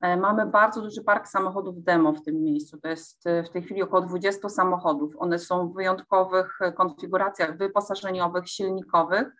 E, 0.00 0.16
mamy 0.16 0.46
bardzo 0.46 0.82
duży 0.82 1.04
park 1.04 1.28
samochodów 1.28 1.82
demo 1.82 2.12
w 2.12 2.22
tym 2.22 2.42
miejscu. 2.42 2.80
To 2.80 2.88
jest 2.88 3.24
w 3.46 3.48
tej 3.48 3.62
chwili 3.62 3.82
około 3.82 4.02
20 4.02 4.48
samochodów. 4.48 5.14
One 5.18 5.38
są 5.38 5.68
w 5.68 5.74
wyjątkowych 5.74 6.58
konfiguracjach 6.76 7.56
wyposażeniowych, 7.56 8.48
silnikowych 8.48 9.39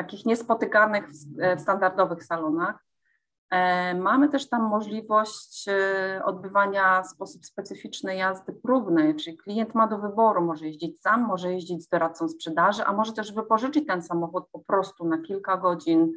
takich 0.00 0.26
niespotykanych 0.26 1.08
w, 1.08 1.56
w 1.56 1.60
standardowych 1.60 2.24
salonach. 2.24 2.84
E, 3.50 3.94
mamy 3.94 4.28
też 4.28 4.48
tam 4.48 4.62
możliwość 4.62 5.68
e, 5.68 6.22
odbywania 6.24 7.02
w 7.02 7.06
sposób 7.06 7.46
specyficzny 7.46 8.16
jazdy 8.16 8.52
próbnej, 8.52 9.16
czyli 9.16 9.36
klient 9.36 9.74
ma 9.74 9.86
do 9.86 9.98
wyboru, 9.98 10.44
może 10.44 10.66
jeździć 10.66 11.00
sam, 11.00 11.26
może 11.26 11.52
jeździć 11.52 11.84
z 11.84 11.88
doradcą 11.88 12.28
sprzedaży, 12.28 12.84
a 12.84 12.92
może 12.92 13.12
też 13.12 13.32
wypożyczyć 13.32 13.86
ten 13.86 14.02
samochód 14.02 14.44
po 14.52 14.58
prostu 14.58 15.04
na 15.04 15.18
kilka 15.18 15.56
godzin, 15.56 16.12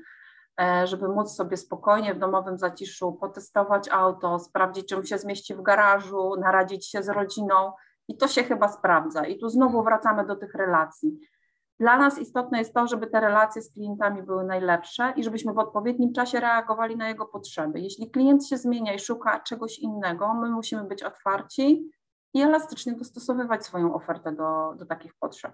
e, 0.62 0.88
żeby 0.88 1.08
móc 1.08 1.36
sobie 1.36 1.58
spokojnie 1.58 2.14
w 2.14 2.20
domowym 2.20 2.58
zaciszu 2.58 3.14
potestować 3.22 3.90
auto, 3.90 4.40
sprawdzić, 4.40 4.88
czym 4.88 5.06
się 5.06 5.18
zmieści 5.18 5.56
w 5.56 5.62
garażu, 5.62 6.36
naradzić 6.40 6.90
się 6.90 7.04
z 7.04 7.10
rodziną 7.10 7.72
i 8.08 8.18
to 8.18 8.28
się 8.28 8.44
chyba 8.44 8.68
sprawdza. 8.68 9.26
I 9.26 9.40
tu 9.40 9.50
znowu 9.50 9.84
wracamy 9.84 10.26
do 10.26 10.36
tych 10.36 10.54
relacji. 10.56 11.20
Dla 11.80 11.98
nas 11.98 12.20
istotne 12.20 12.60
jest 12.60 12.74
to, 12.74 12.88
żeby 12.88 13.08
te 13.08 13.20
relacje 13.20 13.62
z 13.62 13.74
klientami 13.74 14.24
były 14.24 14.44
najlepsze 14.44 15.14
i 15.16 15.24
żebyśmy 15.24 15.54
w 15.54 15.60
odpowiednim 15.60 16.14
czasie 16.14 16.40
reagowali 16.40 16.98
na 16.98 17.08
jego 17.08 17.26
potrzeby. 17.26 17.80
Jeśli 17.80 18.12
klient 18.12 18.48
się 18.48 18.58
zmienia 18.58 18.94
i 18.94 19.00
szuka 19.00 19.40
czegoś 19.40 19.80
innego, 19.80 20.34
my 20.34 20.50
musimy 20.50 20.84
być 20.84 21.04
otwarci 21.04 21.92
i 22.34 22.42
elastycznie 22.42 22.94
dostosowywać 22.94 23.66
swoją 23.66 23.94
ofertę 23.94 24.32
do, 24.32 24.74
do 24.78 24.86
takich 24.86 25.14
potrzeb. 25.20 25.54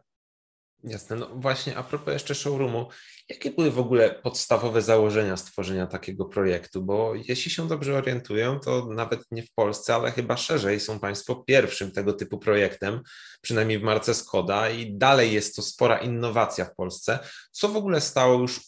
Jasne. 0.84 1.16
No 1.16 1.30
właśnie, 1.36 1.78
a 1.78 1.84
propos 1.84 2.14
jeszcze 2.14 2.36
showroomu, 2.36 2.90
jakie 3.30 3.52
były 3.52 3.72
w 3.72 3.80
ogóle 3.80 4.10
podstawowe 4.10 4.82
założenia 4.82 5.38
stworzenia 5.38 5.88
takiego 5.88 6.26
projektu? 6.26 6.82
Bo 6.82 7.16
jeśli 7.16 7.52
się 7.52 7.68
dobrze 7.68 7.98
orientuję, 7.98 8.60
to 8.64 8.86
nawet 8.86 9.22
nie 9.32 9.44
w 9.44 9.54
Polsce, 9.54 9.96
ale 9.96 10.12
chyba 10.12 10.38
szerzej 10.38 10.80
są 10.80 11.00
Państwo 11.00 11.36
pierwszym 11.36 11.92
tego 11.92 12.14
typu 12.14 12.38
projektem, 12.38 13.02
przynajmniej 13.42 13.80
w 13.80 13.84
marce 13.84 14.14
Skoda, 14.14 14.70
i 14.70 14.94
dalej 14.94 15.34
jest 15.34 15.56
to 15.56 15.62
spora 15.62 15.98
innowacja 15.98 16.66
w 16.66 16.76
Polsce. 16.76 17.20
Co 17.52 17.70
w 17.70 17.78
ogóle 17.78 18.02
stało 18.02 18.40
już 18.40 18.62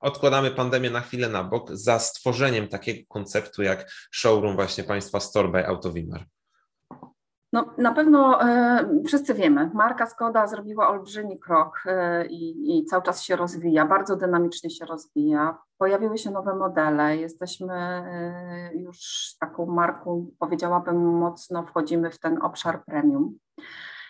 odkładamy 0.00 0.50
pandemię 0.50 0.90
na 0.90 1.00
chwilę 1.00 1.28
na 1.28 1.44
bok 1.44 1.70
za 1.72 1.98
stworzeniem 1.98 2.68
takiego 2.68 3.06
konceptu 3.08 3.62
jak 3.62 3.92
showroom 4.10 4.56
właśnie 4.56 4.84
państwa 4.84 5.20
Store 5.20 5.48
by 5.48 5.66
Autovimar? 5.66 6.26
No, 7.52 7.74
na 7.78 7.92
pewno 7.92 8.42
e, 8.42 9.02
wszyscy 9.06 9.34
wiemy, 9.34 9.70
marka 9.74 10.06
Skoda 10.06 10.46
zrobiła 10.46 10.88
olbrzymi 10.88 11.38
krok 11.38 11.82
e, 11.86 12.26
i, 12.26 12.84
cały 12.84 13.02
czas 13.02 13.22
się 13.22 13.36
rozwija, 13.36 13.86
bardzo 13.86 14.16
dynamicznie 14.16 14.70
się 14.70 14.86
rozwija. 14.86 15.58
Pojawiły 15.78 16.18
się 16.18 16.30
nowe 16.30 16.54
modele, 16.54 17.16
jesteśmy 17.16 17.74
e, 17.74 18.70
już 18.74 18.98
taką 19.40 19.66
marką, 19.66 20.26
powiedziałabym 20.38 21.18
mocno 21.18 21.62
wchodzimy 21.62 22.10
w 22.10 22.18
ten 22.18 22.42
obszar 22.42 22.84
premium. 22.84 23.38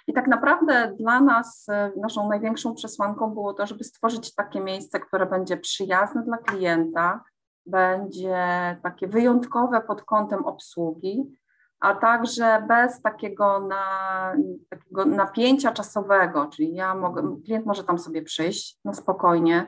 I 0.07 0.13
tak 0.13 0.27
naprawdę 0.27 0.95
dla 0.99 1.21
nas 1.21 1.67
naszą 1.97 2.29
największą 2.29 2.75
przesłanką 2.75 3.31
było 3.31 3.55
to, 3.55 3.67
żeby 3.67 3.85
stworzyć 3.85 4.35
takie 4.35 4.61
miejsce, 4.61 5.01
które 5.01 5.27
będzie 5.27 5.57
przyjazne 5.57 6.23
dla 6.23 6.39
klienta, 6.39 7.25
będzie 7.67 8.37
takie 8.83 9.09
wyjątkowe 9.09 9.81
pod 9.81 10.03
kątem 10.03 10.45
obsługi, 10.45 11.37
a 11.83 11.95
także 11.95 12.65
bez 12.69 13.03
takiego, 13.03 13.61
na, 13.61 14.35
takiego 14.71 15.05
napięcia 15.05 15.73
czasowego, 15.73 16.47
czyli 16.47 16.75
ja 16.75 16.95
mogę, 16.95 17.37
klient 17.45 17.67
może 17.67 17.85
tam 17.85 17.99
sobie 17.99 18.23
przyjść 18.23 18.79
na 18.85 18.95
spokojnie, 18.95 19.67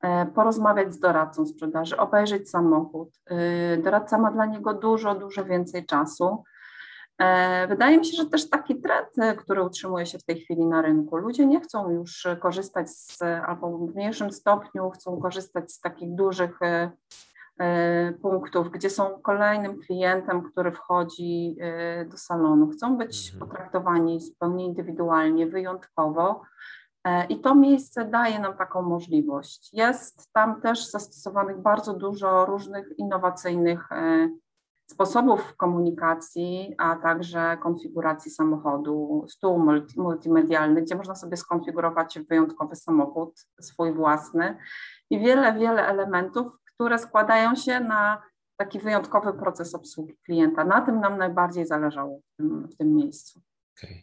e, 0.00 0.26
porozmawiać 0.26 0.94
z 0.94 0.98
doradcą 0.98 1.46
sprzedaży, 1.46 1.96
obejrzeć 1.96 2.50
samochód. 2.50 3.08
E, 3.26 3.76
doradca 3.76 4.18
ma 4.18 4.30
dla 4.30 4.46
niego 4.46 4.74
dużo, 4.74 5.14
dużo 5.14 5.44
więcej 5.44 5.86
czasu. 5.86 6.44
E, 7.18 7.66
wydaje 7.66 7.98
mi 7.98 8.06
się, 8.06 8.16
że 8.16 8.26
też 8.26 8.50
taki 8.50 8.80
trend, 8.80 9.38
który 9.38 9.62
utrzymuje 9.62 10.06
się 10.06 10.18
w 10.18 10.24
tej 10.24 10.40
chwili 10.40 10.66
na 10.66 10.82
rynku, 10.82 11.16
ludzie 11.16 11.46
nie 11.46 11.60
chcą 11.60 11.90
już 11.90 12.26
korzystać 12.40 12.90
z, 12.90 13.22
albo 13.22 13.78
w 13.78 13.94
mniejszym 13.94 14.32
stopniu 14.32 14.90
chcą 14.90 15.20
korzystać 15.20 15.72
z 15.72 15.80
takich 15.80 16.14
dużych 16.14 16.58
punktów, 18.22 18.70
gdzie 18.70 18.90
są 18.90 19.20
kolejnym 19.22 19.78
klientem, 19.78 20.42
który 20.42 20.72
wchodzi 20.72 21.56
e, 21.60 22.04
do 22.04 22.16
salonu. 22.16 22.68
Chcą 22.68 22.96
być 22.96 23.32
mhm. 23.32 23.50
potraktowani 23.50 24.20
zupełnie 24.20 24.66
indywidualnie, 24.66 25.46
wyjątkowo. 25.46 26.42
E, 27.04 27.26
I 27.26 27.40
to 27.40 27.54
miejsce 27.54 28.04
daje 28.04 28.38
nam 28.38 28.56
taką 28.56 28.82
możliwość. 28.82 29.70
Jest 29.72 30.32
tam 30.32 30.60
też 30.60 30.90
zastosowanych 30.90 31.58
bardzo 31.58 31.94
dużo 31.94 32.44
różnych 32.44 32.98
innowacyjnych 32.98 33.88
sposobów 34.92 35.56
komunikacji, 35.56 36.74
a 36.78 36.96
także 36.96 37.58
konfiguracji 37.62 38.30
samochodu, 38.30 39.24
stół 39.28 39.66
multimedialny, 39.96 40.82
gdzie 40.82 40.96
można 40.96 41.14
sobie 41.14 41.36
skonfigurować 41.36 42.18
wyjątkowy 42.28 42.76
samochód, 42.76 43.40
swój 43.60 43.92
własny 43.92 44.56
i 45.10 45.20
wiele, 45.20 45.52
wiele 45.52 45.86
elementów, 45.86 46.61
które 46.82 46.98
składają 46.98 47.54
się 47.54 47.80
na 47.80 48.22
taki 48.56 48.78
wyjątkowy 48.78 49.32
proces 49.32 49.74
obsługi 49.74 50.16
klienta. 50.24 50.64
Na 50.64 50.80
tym 50.80 51.00
nam 51.00 51.18
najbardziej 51.18 51.66
zależało 51.66 52.18
w 52.18 52.36
tym, 52.36 52.68
w 52.68 52.76
tym 52.76 52.94
miejscu. 52.94 53.40
Okay. 53.78 54.02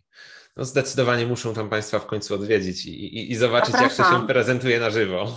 No 0.58 0.66
zdecydowanie 0.66 1.26
muszą 1.26 1.54
tam 1.54 1.70
Państwa 1.70 2.00
w 2.00 2.06
końcu 2.06 2.36
odwiedzić 2.36 2.86
i, 2.86 2.90
i, 2.90 3.32
i 3.32 3.36
zobaczyć, 3.36 3.72
Zapraszam. 3.72 4.06
jak 4.06 4.16
to 4.16 4.22
się 4.22 4.28
prezentuje 4.28 4.80
na 4.80 4.90
żywo. 4.90 5.28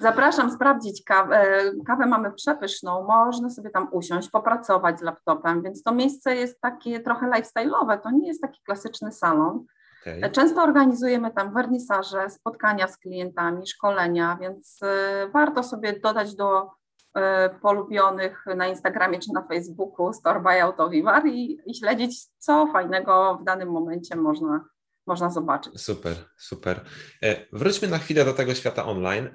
Zapraszam 0.00 0.52
sprawdzić 0.52 1.04
kawę. 1.04 1.62
Kawę 1.86 2.06
mamy 2.06 2.32
przepyszną, 2.32 3.06
można 3.06 3.50
sobie 3.50 3.70
tam 3.70 3.88
usiąść, 3.92 4.30
popracować 4.30 4.98
z 4.98 5.02
laptopem, 5.02 5.62
więc 5.62 5.82
to 5.82 5.94
miejsce 5.94 6.36
jest 6.36 6.60
takie 6.60 7.00
trochę 7.00 7.26
lifestyle'owe, 7.26 8.00
to 8.00 8.10
nie 8.10 8.28
jest 8.28 8.42
taki 8.42 8.60
klasyczny 8.64 9.12
salon. 9.12 9.64
Okay. 10.02 10.30
Często 10.30 10.62
organizujemy 10.62 11.30
tam 11.30 11.54
wernisaże, 11.54 12.30
spotkania 12.30 12.88
z 12.88 12.98
klientami, 12.98 13.66
szkolenia, 13.66 14.38
więc 14.40 14.80
y, 14.82 15.30
warto 15.32 15.62
sobie 15.62 16.00
dodać 16.00 16.34
do 16.34 16.70
polubionych 17.62 18.44
na 18.56 18.66
Instagramie 18.66 19.18
czy 19.18 19.32
na 19.32 19.46
Facebooku 19.46 20.12
Store 20.12 20.40
by 20.40 20.62
Autowimar 20.62 21.26
i, 21.26 21.58
i 21.66 21.74
śledzić, 21.74 22.26
co 22.38 22.66
fajnego 22.72 23.38
w 23.40 23.44
danym 23.44 23.68
momencie 23.68 24.16
można, 24.16 24.64
można 25.06 25.30
zobaczyć. 25.30 25.80
Super, 25.80 26.16
super. 26.36 26.80
E, 27.22 27.36
wróćmy 27.52 27.88
na 27.88 27.98
chwilę 27.98 28.24
do 28.24 28.32
tego 28.32 28.54
świata 28.54 28.84
online. 28.84 29.28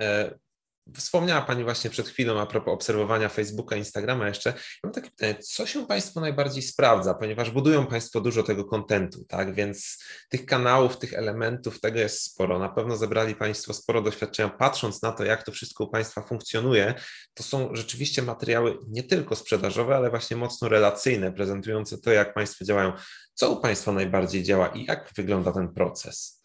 Wspomniała 0.95 1.41
Pani 1.41 1.63
właśnie 1.63 1.89
przed 1.89 2.09
chwilą 2.09 2.39
a 2.41 2.45
propos 2.45 2.73
obserwowania 2.73 3.29
Facebooka, 3.29 3.75
Instagrama 3.75 4.27
jeszcze. 4.27 4.53
Mam 4.83 4.93
takie 4.93 5.09
pytanie, 5.09 5.35
co 5.35 5.65
się 5.65 5.87
Państwu 5.87 6.19
najbardziej 6.19 6.63
sprawdza, 6.63 7.13
ponieważ 7.13 7.51
budują 7.51 7.87
Państwo 7.87 8.21
dużo 8.21 8.43
tego 8.43 8.65
kontentu, 8.65 9.25
tak? 9.25 9.53
Więc 9.53 10.03
tych 10.29 10.45
kanałów, 10.45 10.97
tych 10.97 11.13
elementów, 11.13 11.79
tego 11.81 11.99
jest 11.99 12.23
sporo. 12.23 12.59
Na 12.59 12.69
pewno 12.69 12.97
zebrali 12.97 13.35
Państwo 13.35 13.73
sporo 13.73 14.01
doświadczenia, 14.01 14.49
patrząc 14.49 15.01
na 15.01 15.11
to, 15.11 15.23
jak 15.23 15.43
to 15.43 15.51
wszystko 15.51 15.83
u 15.83 15.89
Państwa 15.89 16.21
funkcjonuje. 16.21 16.93
To 17.33 17.43
są 17.43 17.75
rzeczywiście 17.75 18.21
materiały 18.21 18.77
nie 18.87 19.03
tylko 19.03 19.35
sprzedażowe, 19.35 19.95
ale 19.95 20.09
właśnie 20.09 20.37
mocno 20.37 20.69
relacyjne, 20.69 21.31
prezentujące 21.31 21.97
to, 21.97 22.11
jak 22.11 22.33
Państwo 22.33 22.65
działają. 22.65 22.93
Co 23.33 23.51
u 23.51 23.61
Państwa 23.61 23.91
najbardziej 23.91 24.43
działa 24.43 24.67
i 24.67 24.85
jak 24.85 25.11
wygląda 25.15 25.51
ten 25.51 25.73
proces? 25.73 26.38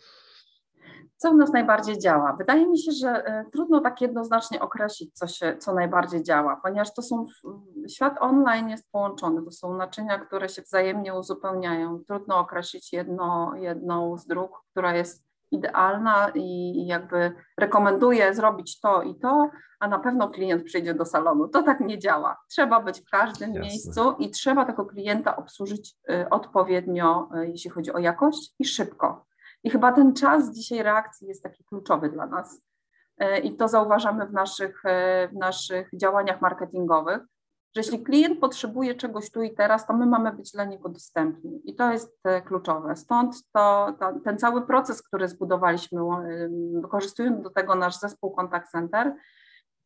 Co 1.25 1.31
u 1.31 1.37
nas 1.37 1.53
najbardziej 1.53 1.99
działa? 1.99 2.37
Wydaje 2.39 2.67
mi 2.67 2.79
się, 2.79 2.93
że 2.93 3.09
e, 3.09 3.45
trudno 3.53 3.81
tak 3.81 4.01
jednoznacznie 4.01 4.61
określić, 4.61 5.15
co, 5.15 5.27
się, 5.27 5.57
co 5.59 5.75
najbardziej 5.75 6.23
działa, 6.23 6.61
ponieważ 6.63 6.95
to 6.95 7.03
są, 7.03 7.27
świat 7.89 8.17
online 8.21 8.69
jest 8.69 8.91
połączony, 8.93 9.43
to 9.43 9.51
są 9.51 9.77
naczynia, 9.77 10.19
które 10.19 10.49
się 10.49 10.63
wzajemnie 10.63 11.15
uzupełniają. 11.15 12.01
Trudno 12.09 12.39
określić 12.39 12.93
jedno, 12.93 13.53
jedną 13.57 14.19
z 14.19 14.27
dróg, 14.27 14.63
która 14.71 14.97
jest 14.97 15.25
idealna 15.51 16.31
i 16.35 16.87
jakby 16.87 17.33
rekomenduję 17.59 18.35
zrobić 18.35 18.81
to 18.81 19.03
i 19.03 19.15
to, 19.15 19.51
a 19.81 19.89
na 19.89 19.99
pewno 19.99 20.29
klient 20.29 20.65
przyjdzie 20.65 20.95
do 20.95 21.05
salonu. 21.05 21.49
To 21.49 21.63
tak 21.63 21.81
nie 21.81 21.99
działa. 21.99 22.37
Trzeba 22.49 22.81
być 22.81 23.01
w 23.01 23.11
każdym 23.11 23.55
Jasne. 23.55 23.61
miejscu 23.61 24.15
i 24.19 24.31
trzeba 24.31 24.65
tego 24.65 24.87
klienta 24.87 25.37
obsłużyć 25.37 25.97
y, 26.11 26.29
odpowiednio, 26.31 27.29
y, 27.37 27.47
jeśli 27.49 27.71
chodzi 27.71 27.93
o 27.93 27.99
jakość 27.99 28.55
i 28.59 28.65
szybko. 28.65 29.25
I 29.65 29.71
chyba 29.71 29.93
ten 29.93 30.15
czas 30.15 30.51
dzisiaj 30.51 30.83
reakcji 30.83 31.29
jest 31.29 31.43
taki 31.43 31.65
kluczowy 31.65 32.09
dla 32.09 32.27
nas. 32.27 32.63
Y, 33.23 33.39
I 33.39 33.57
to 33.57 33.69
zauważamy 33.69 34.27
w 34.27 34.33
naszych, 34.33 34.83
w 35.33 35.37
naszych 35.37 35.91
działaniach 35.95 36.41
marketingowych, 36.41 37.21
że 37.75 37.81
jeśli 37.81 38.03
klient 38.03 38.41
potrzebuje 38.41 38.95
czegoś 38.95 39.31
tu 39.31 39.43
i 39.43 39.55
teraz, 39.55 39.87
to 39.87 39.93
my 39.93 40.07
mamy 40.07 40.33
być 40.33 40.53
dla 40.53 40.65
niego 40.65 40.89
dostępni 40.89 41.61
i 41.65 41.75
to 41.75 41.93
jest 41.93 42.19
e, 42.25 42.43
kluczowe. 42.43 42.97
Stąd 42.97 43.43
to, 43.53 43.95
to, 44.01 44.13
ten 44.25 44.39
cały 44.39 44.67
proces, 44.67 45.03
który 45.03 45.29
zbudowaliśmy, 45.29 46.01
wykorzystując 46.75 47.43
do 47.43 47.51
tego 47.51 47.75
nasz 47.75 47.99
zespół 47.99 48.31
Contact 48.31 48.71
Center, 48.71 49.15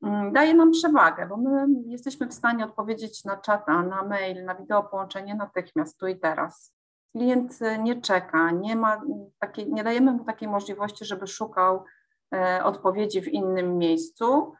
mm, 0.02 0.32
daje 0.32 0.54
nam 0.54 0.70
przewagę, 0.70 1.26
bo 1.26 1.36
my 1.36 1.66
jesteśmy 1.86 2.26
w 2.26 2.34
stanie 2.34 2.64
odpowiedzieć 2.64 3.24
na 3.24 3.36
czata, 3.36 3.82
na 3.82 4.02
mail, 4.02 4.44
na 4.44 4.54
wideo 4.54 4.82
połączenie 4.82 5.34
natychmiast, 5.34 5.98
tu 5.98 6.06
i 6.06 6.18
teraz. 6.18 6.77
Klient 7.12 7.62
e, 7.62 7.78
nie 7.78 8.00
czeka, 8.00 8.50
nie, 8.50 8.76
ma 8.76 9.02
takiej, 9.38 9.72
nie 9.72 9.84
dajemy 9.84 10.12
mu 10.12 10.24
takiej 10.24 10.48
możliwości, 10.48 11.04
żeby 11.04 11.26
szukał 11.26 11.84
e, 12.34 12.64
odpowiedzi 12.64 13.22
w 13.22 13.28
innym 13.28 13.78
miejscu, 13.78 14.52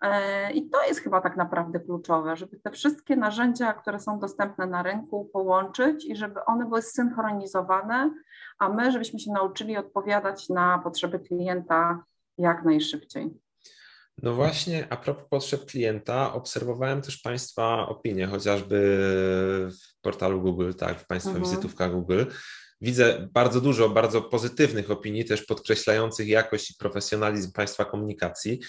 E, 0.00 0.52
I 0.52 0.68
to 0.70 0.84
jest 0.84 1.00
chyba 1.00 1.20
tak 1.20 1.36
naprawdę 1.36 1.80
kluczowe, 1.80 2.36
żeby 2.36 2.56
te 2.56 2.70
wszystkie 2.70 3.16
narzędzia, 3.16 3.72
które 3.72 4.00
są 4.00 4.18
dostępne 4.18 4.66
na 4.66 4.82
rynku, 4.82 5.30
połączyć 5.32 6.04
i 6.04 6.16
żeby 6.16 6.44
one 6.44 6.64
były 6.64 6.82
zsynchronizowane, 6.82 8.14
a 8.58 8.68
my, 8.68 8.92
żebyśmy 8.92 9.18
się 9.18 9.32
nauczyli 9.32 9.76
odpowiadać 9.76 10.48
na 10.48 10.78
potrzeby 10.78 11.18
klienta 11.18 12.04
jak 12.38 12.64
najszybciej. 12.64 13.40
No 14.22 14.34
właśnie, 14.34 14.86
a 14.90 14.96
propos 14.96 15.24
potrzeb 15.30 15.66
klienta, 15.66 16.32
obserwowałem 16.32 17.02
też 17.02 17.18
Państwa 17.18 17.88
opinie, 17.88 18.26
chociażby 18.26 18.76
w 19.70 20.00
portalu 20.00 20.40
Google, 20.40 20.72
tak, 20.72 21.00
w 21.00 21.06
Państwa 21.06 21.30
mhm. 21.30 21.50
wizytówkach 21.50 21.92
Google. 21.92 22.24
Widzę 22.80 23.28
bardzo 23.32 23.60
dużo 23.60 23.88
bardzo 23.88 24.22
pozytywnych 24.22 24.90
opinii, 24.90 25.24
też 25.24 25.42
podkreślających 25.42 26.28
jakość 26.28 26.70
i 26.70 26.74
profesjonalizm 26.74 27.52
Państwa 27.52 27.84
komunikacji 27.84 28.60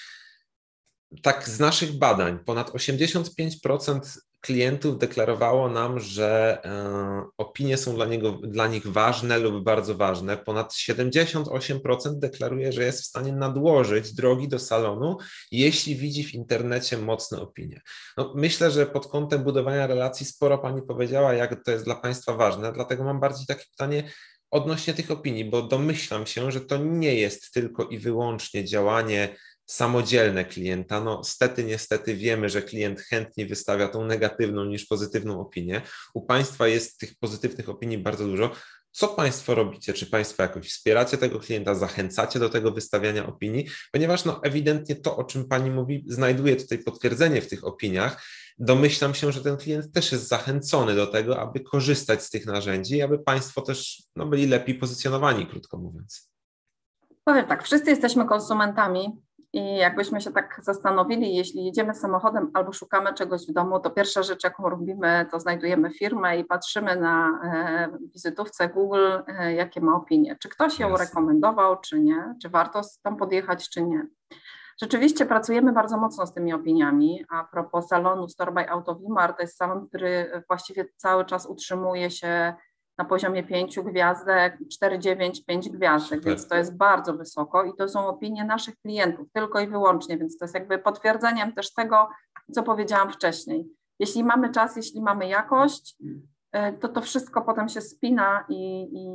tak 1.22 1.50
z 1.50 1.60
naszych 1.60 1.98
badań, 1.98 2.40
ponad 2.46 2.70
85% 2.70 4.00
klientów 4.42 4.98
deklarowało 4.98 5.70
nam, 5.70 6.00
że 6.00 6.62
e, 6.66 7.24
opinie 7.38 7.78
są 7.78 7.96
dla, 7.96 8.06
niego, 8.06 8.32
dla 8.32 8.68
nich 8.68 8.88
ważne 8.88 9.40
lub 9.40 9.64
bardzo 9.64 9.96
ważne. 9.96 10.38
Ponad 10.38 10.74
78% 10.74 12.20
deklaruje, 12.20 12.72
że 12.72 12.84
jest 12.84 13.02
w 13.02 13.06
stanie 13.06 13.34
nadłożyć 13.34 14.14
drogi 14.14 14.48
do 14.48 14.60
salonu, 14.60 15.18
jeśli 15.52 15.96
widzi 15.96 16.24
w 16.24 16.34
internecie 16.34 16.98
mocne 16.98 17.42
opinie. 17.42 17.82
No, 18.18 18.34
myślę, 18.36 18.72
że 18.72 18.86
pod 18.86 19.08
kątem 19.08 19.44
budowania 19.44 19.88
relacji 19.88 20.26
sporo 20.26 20.58
Pani 20.58 20.82
powiedziała, 20.82 21.34
jak 21.34 21.64
to 21.64 21.72
jest 21.72 21.86
dla 21.86 21.96
Państwa 21.96 22.34
ważne, 22.34 22.74
dlatego 22.74 23.04
mam 23.04 23.20
bardziej 23.20 23.46
takie 23.46 23.66
pytanie, 23.72 24.04
odnośnie 24.52 24.94
tych 24.94 25.12
opinii, 25.12 25.46
bo 25.46 25.62
domyślam 25.62 26.26
się, 26.26 26.52
że 26.52 26.62
to 26.62 26.78
nie 26.78 27.16
jest 27.16 27.54
tylko 27.54 27.84
i 27.84 27.98
wyłącznie 27.98 28.66
działanie 28.66 29.36
samodzielne 29.72 30.46
klienta. 30.46 31.02
No, 31.02 31.24
stety, 31.24 31.64
niestety 31.64 32.16
wiemy, 32.16 32.50
że 32.50 32.62
klient 32.62 33.02
chętniej 33.02 33.48
wystawia 33.48 33.88
tą 33.88 34.06
negatywną 34.06 34.66
niż 34.66 34.86
pozytywną 34.86 35.40
opinię. 35.40 35.82
U 36.14 36.22
Państwa 36.22 36.68
jest 36.68 37.00
tych 37.00 37.16
pozytywnych 37.20 37.70
opinii 37.70 37.98
bardzo 37.98 38.28
dużo. 38.28 38.52
Co 38.92 39.08
Państwo 39.08 39.56
robicie? 39.56 39.94
Czy 39.94 40.06
Państwo 40.06 40.44
jakoś 40.44 40.70
wspieracie 40.70 41.18
tego 41.18 41.40
klienta, 41.40 41.76
zachęcacie 41.76 42.40
do 42.40 42.50
tego 42.50 42.72
wystawiania 42.72 43.28
opinii? 43.28 43.68
Ponieważ 43.92 44.26
no, 44.26 44.44
ewidentnie 44.44 44.96
to, 44.96 45.18
o 45.18 45.24
czym 45.24 45.48
Pani 45.48 45.72
mówi, 45.72 46.06
znajduje 46.08 46.56
tutaj 46.56 46.78
potwierdzenie 46.78 47.42
w 47.42 47.48
tych 47.48 47.64
opiniach. 47.64 48.24
Domyślam 48.60 49.14
się, 49.14 49.32
że 49.32 49.42
ten 49.42 49.58
klient 49.58 49.94
też 49.94 50.12
jest 50.12 50.28
zachęcony 50.28 50.96
do 50.96 51.08
tego, 51.08 51.40
aby 51.40 51.60
korzystać 51.60 52.24
z 52.24 52.30
tych 52.30 52.46
narzędzi, 52.46 53.02
aby 53.02 53.20
Państwo 53.20 53.62
też 53.62 54.04
no, 54.16 54.26
byli 54.26 54.48
lepiej 54.48 54.76
pozycjonowani, 54.76 55.48
krótko 55.48 55.78
mówiąc. 55.78 56.32
Powiem 57.24 57.46
tak, 57.46 57.64
wszyscy 57.64 57.90
jesteśmy 57.90 58.26
konsumentami 58.26 59.22
i 59.54 59.76
jakbyśmy 59.76 60.22
się 60.22 60.32
tak 60.32 60.60
zastanowili, 60.64 61.36
jeśli 61.36 61.66
jedziemy 61.66 61.96
samochodem 61.96 62.52
albo 62.54 62.74
szukamy 62.74 63.14
czegoś 63.14 63.48
w 63.48 63.54
domu, 63.54 63.80
to 63.80 63.90
pierwsza 63.90 64.24
rzecz, 64.24 64.44
jaką 64.44 64.70
robimy, 64.70 65.26
to 65.32 65.40
znajdujemy 65.40 65.92
firmę 65.92 66.38
i 66.38 66.46
patrzymy 66.46 66.96
na 66.96 67.42
e, 67.44 67.90
wizytówce 68.14 68.70
Google, 68.70 69.10
e, 69.28 69.54
jakie 69.54 69.82
ma 69.82 69.96
opinie. 69.96 70.38
Czy 70.40 70.50
ktoś 70.50 70.80
ją 70.80 70.98
rekomendował, 70.98 71.80
czy 71.80 72.00
nie, 72.00 72.36
czy 72.42 72.50
warto 72.50 72.82
tam 73.04 73.18
podjechać, 73.18 73.70
czy 73.70 73.84
nie. 73.84 74.08
Rzeczywiście 74.82 75.26
pracujemy 75.26 75.74
bardzo 75.74 75.98
mocno 75.98 76.28
z 76.28 76.34
tymi 76.34 76.54
opiniami. 76.54 77.26
A 77.30 77.44
propos 77.44 77.88
salonu 77.88 78.28
Store 78.28 78.52
by 78.52 78.70
Autovimar, 78.70 79.34
to 79.34 79.42
jest 79.42 79.58
salon, 79.58 79.88
który 79.88 80.44
właściwie 80.48 80.86
cały 80.96 81.26
czas 81.26 81.46
utrzymuje 81.46 82.12
się 82.12 82.54
na 83.02 83.06
poziomie 83.06 83.44
pięciu 83.44 83.84
gwiazdek, 83.84 84.58
4,9, 84.84 85.46
5 85.46 85.70
gwiazdek, 85.70 86.24
więc 86.24 86.48
to 86.48 86.56
jest 86.56 86.78
bardzo 86.78 87.14
wysoko 87.14 87.64
i 87.64 87.74
to 87.76 87.90
są 87.90 88.08
opinie 88.08 88.46
naszych 88.46 88.76
klientów 88.78 89.28
tylko 89.34 89.60
i 89.60 89.68
wyłącznie, 89.68 90.18
więc 90.18 90.38
to 90.38 90.46
jest 90.46 90.56
jakby 90.56 90.78
potwierdzeniem 90.78 91.54
też 91.54 91.74
tego, 91.74 92.10
co 92.52 92.64
powiedziałam 92.64 93.12
wcześniej. 93.12 93.68
Jeśli 94.00 94.24
mamy 94.24 94.50
czas, 94.52 94.76
jeśli 94.76 95.02
mamy 95.02 95.28
jakość, 95.28 95.96
y, 96.56 96.78
to 96.80 96.88
to 96.88 97.02
wszystko 97.02 97.42
potem 97.42 97.70
się 97.70 97.82
spina 97.82 98.46
i, 98.50 98.84
i, 98.84 99.06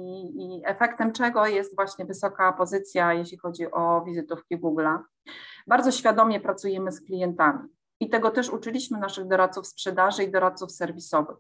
i 0.43 0.63
efektem 0.65 1.13
czego 1.13 1.47
jest 1.47 1.77
właśnie 1.77 2.05
wysoka 2.05 2.53
pozycja, 2.53 3.13
jeśli 3.13 3.39
chodzi 3.39 3.71
o 3.73 4.05
wizytówki 4.07 4.59
Google'a. 4.59 4.99
Bardzo 5.67 5.93
świadomie 5.93 6.41
pracujemy 6.41 6.93
z 6.93 7.01
klientami 7.01 7.69
i 8.01 8.09
tego 8.09 8.31
też 8.31 8.51
uczyliśmy 8.51 8.99
naszych 8.99 9.29
doradców 9.29 9.67
sprzedaży 9.67 10.25
i 10.25 10.31
doradców 10.31 10.73
serwisowych 10.73 11.37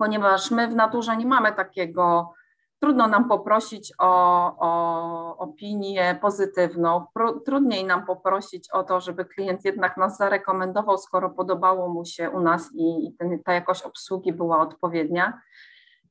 ponieważ 0.00 0.50
my 0.50 0.68
w 0.68 0.74
naturze 0.74 1.16
nie 1.16 1.26
mamy 1.26 1.52
takiego, 1.52 2.32
trudno 2.78 3.08
nam 3.08 3.28
poprosić 3.28 3.92
o, 3.98 4.12
o 4.58 5.36
opinię 5.38 6.18
pozytywną, 6.22 7.06
trudniej 7.44 7.84
nam 7.84 8.06
poprosić 8.06 8.70
o 8.70 8.82
to, 8.82 9.00
żeby 9.00 9.24
klient 9.24 9.64
jednak 9.64 9.96
nas 9.96 10.16
zarekomendował, 10.16 10.98
skoro 10.98 11.30
podobało 11.30 11.88
mu 11.88 12.04
się 12.04 12.30
u 12.30 12.40
nas 12.40 12.70
i, 12.74 13.06
i 13.06 13.12
ten, 13.12 13.42
ta 13.42 13.52
jakość 13.52 13.82
obsługi 13.82 14.32
była 14.32 14.60
odpowiednia. 14.60 15.40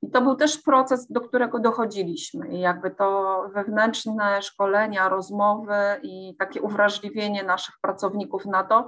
I 0.02 0.12
to 0.12 0.22
był 0.22 0.36
też 0.36 0.58
proces, 0.58 1.12
do 1.12 1.22
którego 1.22 1.60
dochodziliśmy. 1.60 2.48
I 2.48 2.60
jakby 2.60 2.92
to 2.92 3.42
wewnętrzne 3.54 4.42
szkolenia, 4.42 5.10
rozmowy 5.10 5.78
i 6.04 6.36
takie 6.40 6.62
uwrażliwienie 6.62 7.44
naszych 7.44 7.76
pracowników 7.82 8.46
na 8.46 8.64
to, 8.64 8.86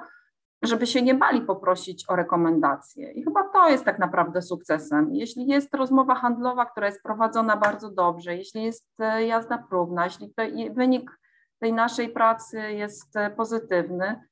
żeby 0.61 0.87
się 0.87 1.01
nie 1.01 1.15
bali 1.15 1.41
poprosić 1.41 2.05
o 2.09 2.15
rekomendacje. 2.15 3.11
I 3.11 3.23
chyba 3.23 3.49
to 3.49 3.69
jest 3.69 3.85
tak 3.85 3.99
naprawdę 3.99 4.41
sukcesem. 4.41 5.15
Jeśli 5.15 5.47
jest 5.47 5.75
rozmowa 5.75 6.15
handlowa, 6.15 6.65
która 6.65 6.87
jest 6.87 7.03
prowadzona 7.03 7.57
bardzo 7.57 7.89
dobrze, 7.89 8.35
jeśli 8.35 8.63
jest 8.63 8.87
e, 8.99 9.25
jazda 9.25 9.57
próbna, 9.69 10.03
jeśli 10.03 10.33
wynik 10.73 11.19
tej 11.59 11.73
naszej 11.73 12.09
pracy 12.09 12.71
jest 12.71 13.15
e, 13.15 13.29
pozytywny, 13.29 14.23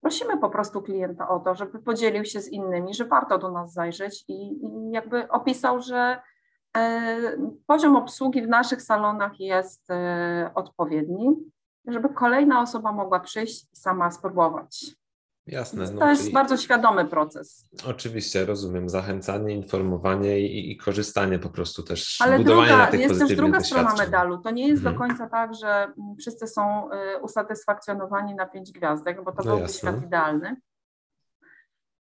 prosimy 0.00 0.38
po 0.38 0.50
prostu 0.50 0.82
klienta 0.82 1.28
o 1.28 1.40
to, 1.40 1.54
żeby 1.54 1.78
podzielił 1.78 2.24
się 2.24 2.40
z 2.40 2.48
innymi, 2.48 2.94
że 2.94 3.04
warto 3.04 3.38
do 3.38 3.50
nas 3.50 3.72
zajrzeć 3.72 4.24
i, 4.28 4.66
i 4.66 4.90
jakby 4.90 5.28
opisał, 5.28 5.80
że 5.80 6.20
e, 6.76 7.16
poziom 7.66 7.96
obsługi 7.96 8.42
w 8.42 8.48
naszych 8.48 8.82
salonach 8.82 9.40
jest 9.40 9.88
odpowiedni, 10.54 11.36
żeby 11.86 12.08
kolejna 12.08 12.60
osoba 12.60 12.92
mogła 12.92 13.20
przyjść 13.20 13.64
i 13.72 13.76
sama 13.76 14.10
spróbować. 14.10 14.97
Jasne. 15.48 15.90
No, 15.92 15.98
to 15.98 16.10
jest 16.10 16.22
czyli... 16.22 16.34
bardzo 16.34 16.56
świadomy 16.56 17.04
proces. 17.04 17.66
Oczywiście, 17.86 18.44
rozumiem. 18.44 18.88
Zachęcanie, 18.88 19.54
informowanie 19.54 20.40
i, 20.40 20.70
i 20.70 20.76
korzystanie 20.76 21.38
po 21.38 21.48
prostu 21.48 21.82
też. 21.82 22.18
Ale 22.20 22.38
budowanie 22.38 22.68
druga, 22.68 22.84
na 22.84 22.90
tych 22.90 23.00
jest 23.00 23.18
też 23.20 23.36
druga 23.36 23.60
strona 23.60 23.94
medalu. 23.94 24.38
To 24.38 24.50
nie 24.50 24.68
jest 24.68 24.86
mhm. 24.86 24.94
do 24.94 25.00
końca 25.00 25.28
tak, 25.28 25.54
że 25.54 25.92
wszyscy 26.18 26.46
są 26.46 26.90
y, 26.92 27.20
usatysfakcjonowani 27.22 28.34
na 28.34 28.46
pięć 28.46 28.72
gwiazdek, 28.72 29.24
bo 29.24 29.32
to 29.32 29.38
no 29.38 29.44
byłby 29.44 29.62
jasne. 29.62 29.78
świat 29.78 30.04
idealny. 30.04 30.56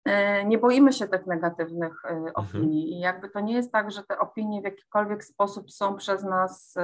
Y, 0.07 0.45
nie 0.45 0.57
boimy 0.57 0.93
się 0.93 1.07
tych 1.07 1.25
negatywnych 1.25 2.05
y, 2.05 2.07
mhm. 2.07 2.31
opinii 2.35 2.93
i 2.93 2.99
jakby 2.99 3.29
to 3.29 3.39
nie 3.39 3.53
jest 3.53 3.71
tak, 3.71 3.91
że 3.91 4.03
te 4.03 4.19
opinie 4.19 4.61
w 4.61 4.63
jakikolwiek 4.63 5.23
sposób 5.23 5.71
są 5.71 5.95
przez 5.95 6.23
nas, 6.23 6.75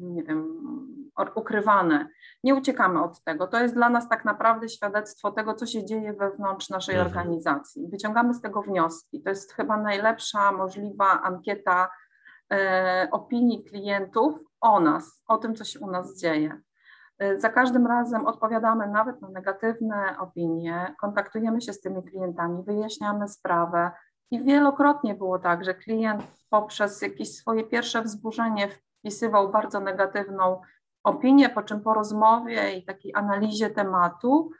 nie 0.00 0.22
wiem, 0.22 0.62
ukrywane 1.34 2.08
nie 2.44 2.54
uciekamy 2.54 3.02
od 3.02 3.24
tego. 3.24 3.46
To 3.46 3.60
jest 3.60 3.74
dla 3.74 3.88
nas 3.88 4.08
tak 4.08 4.24
naprawdę 4.24 4.68
świadectwo 4.68 5.32
tego, 5.32 5.54
co 5.54 5.66
się 5.66 5.84
dzieje 5.84 6.12
wewnątrz 6.12 6.70
naszej 6.70 6.94
mhm. 6.94 7.08
organizacji. 7.08 7.88
Wyciągamy 7.88 8.34
z 8.34 8.40
tego 8.40 8.62
wnioski. 8.62 9.22
To 9.22 9.30
jest 9.30 9.52
chyba 9.52 9.76
najlepsza 9.76 10.52
możliwa 10.52 11.22
ankieta 11.22 11.90
e, 12.52 13.08
opinii 13.10 13.64
klientów 13.64 14.40
o 14.60 14.80
nas, 14.80 15.22
o 15.26 15.38
tym, 15.38 15.54
co 15.54 15.64
się 15.64 15.80
u 15.80 15.90
nas 15.90 16.18
dzieje. 16.18 16.60
E, 17.22 17.38
za 17.38 17.48
każdym 17.48 17.86
razem 17.86 18.26
odpowiadamy 18.26 18.86
nawet 18.86 19.22
na 19.22 19.28
negatywne 19.28 20.16
opinie, 20.18 20.94
kontaktujemy 21.00 21.60
się 21.60 21.72
z 21.72 21.80
tymi 21.80 22.02
klientami, 22.02 22.62
wyjaśniamy 22.62 23.28
sprawę. 23.28 23.90
I 24.30 24.44
wielokrotnie 24.44 25.14
było 25.14 25.38
tak, 25.38 25.64
że 25.64 25.74
klient 25.74 26.22
poprzez 26.50 27.02
jakieś 27.02 27.34
swoje 27.36 27.64
pierwsze 27.64 28.02
wzburzenie 28.02 28.68
wpisywał 28.68 29.50
bardzo 29.50 29.80
negatywną 29.80 30.60
opinię, 31.04 31.48
po 31.48 31.62
czym 31.62 31.80
po 31.80 31.94
rozmowie 31.94 32.72
i 32.72 32.84
takiej 32.84 33.14
analizie 33.14 33.70
tematu 33.70 34.50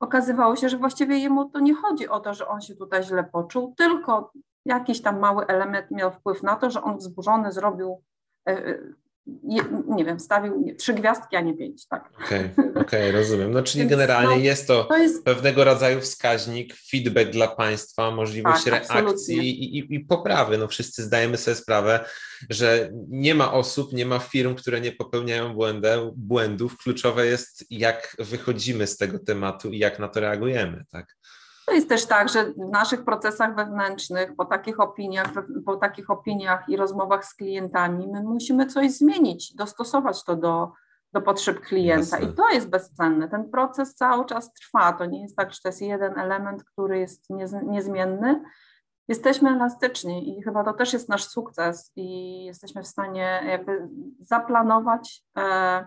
okazywało 0.00 0.56
się, 0.56 0.68
że 0.68 0.78
właściwie 0.78 1.18
jemu 1.18 1.50
to 1.50 1.60
nie 1.60 1.74
chodzi 1.74 2.08
o 2.08 2.20
to, 2.20 2.34
że 2.34 2.48
on 2.48 2.60
się 2.60 2.74
tutaj 2.74 3.02
źle 3.02 3.24
poczuł, 3.24 3.74
tylko 3.76 4.32
jakiś 4.64 5.02
tam 5.02 5.18
mały 5.18 5.46
element 5.46 5.90
miał 5.90 6.12
wpływ 6.12 6.42
na 6.42 6.56
to, 6.56 6.70
że 6.70 6.82
on 6.82 6.96
wzburzony 6.96 7.52
zrobił 7.52 8.02
e, 8.48 8.52
e, 8.52 8.78
nie 9.86 10.04
wiem, 10.04 10.20
stawił 10.20 10.74
trzy 10.78 10.94
gwiazdki, 10.94 11.36
a 11.36 11.40
nie 11.40 11.54
pięć, 11.54 11.86
tak. 11.86 12.10
Okej, 12.24 12.50
okay, 12.56 12.82
okay, 12.82 13.12
rozumiem. 13.12 13.52
No 13.52 13.62
czyli 13.62 13.80
Więc 13.80 13.90
generalnie 13.90 14.36
no, 14.36 14.42
jest 14.42 14.66
to, 14.66 14.84
to 14.84 14.96
jest... 14.96 15.24
pewnego 15.24 15.64
rodzaju 15.64 16.00
wskaźnik, 16.00 16.74
feedback 16.90 17.30
dla 17.30 17.48
państwa, 17.48 18.10
możliwość 18.10 18.64
tak, 18.64 18.90
reakcji 18.90 19.38
i, 19.38 19.78
i, 19.78 19.94
i, 19.94 20.00
poprawy. 20.00 20.58
No 20.58 20.68
wszyscy 20.68 21.02
zdajemy 21.02 21.36
sobie 21.36 21.54
sprawę, 21.54 22.04
że 22.50 22.90
nie 23.08 23.34
ma 23.34 23.52
osób, 23.52 23.92
nie 23.92 24.06
ma 24.06 24.18
firm, 24.18 24.54
które 24.54 24.80
nie 24.80 24.92
popełniają 24.92 25.54
błędę, 25.54 26.12
błędów. 26.16 26.76
Kluczowe 26.76 27.26
jest, 27.26 27.64
jak 27.70 28.16
wychodzimy 28.18 28.86
z 28.86 28.96
tego 28.96 29.18
tematu 29.18 29.70
i 29.70 29.78
jak 29.78 29.98
na 29.98 30.08
to 30.08 30.20
reagujemy, 30.20 30.84
tak? 30.90 31.15
To 31.66 31.74
jest 31.74 31.88
też 31.88 32.06
tak, 32.06 32.28
że 32.28 32.44
w 32.44 32.70
naszych 32.72 33.04
procesach 33.04 33.54
wewnętrznych, 33.54 34.36
po 34.36 34.44
takich 34.44 34.80
opiniach, 34.80 35.32
po 35.66 35.76
takich 35.76 36.10
opiniach 36.10 36.68
i 36.68 36.76
rozmowach 36.76 37.24
z 37.24 37.34
klientami, 37.34 38.08
my 38.08 38.22
musimy 38.22 38.66
coś 38.66 38.90
zmienić, 38.90 39.54
dostosować 39.54 40.24
to 40.24 40.36
do, 40.36 40.72
do 41.12 41.22
potrzeb 41.22 41.60
klienta. 41.60 42.18
I 42.18 42.32
to 42.32 42.48
jest 42.48 42.68
bezcenne. 42.68 43.28
Ten 43.28 43.50
proces 43.50 43.94
cały 43.94 44.26
czas 44.26 44.52
trwa. 44.52 44.92
To 44.92 45.04
nie 45.04 45.22
jest 45.22 45.36
tak, 45.36 45.52
że 45.52 45.60
to 45.62 45.68
jest 45.68 45.82
jeden 45.82 46.18
element, 46.18 46.64
który 46.64 46.98
jest 46.98 47.30
niezmienny. 47.62 48.42
Jesteśmy 49.08 49.50
elastyczni 49.50 50.38
i 50.38 50.42
chyba 50.42 50.64
to 50.64 50.72
też 50.72 50.92
jest 50.92 51.08
nasz 51.08 51.24
sukces 51.24 51.92
i 51.96 52.44
jesteśmy 52.44 52.82
w 52.82 52.86
stanie 52.86 53.42
jakby 53.46 53.88
zaplanować. 54.20 55.22
E, 55.38 55.84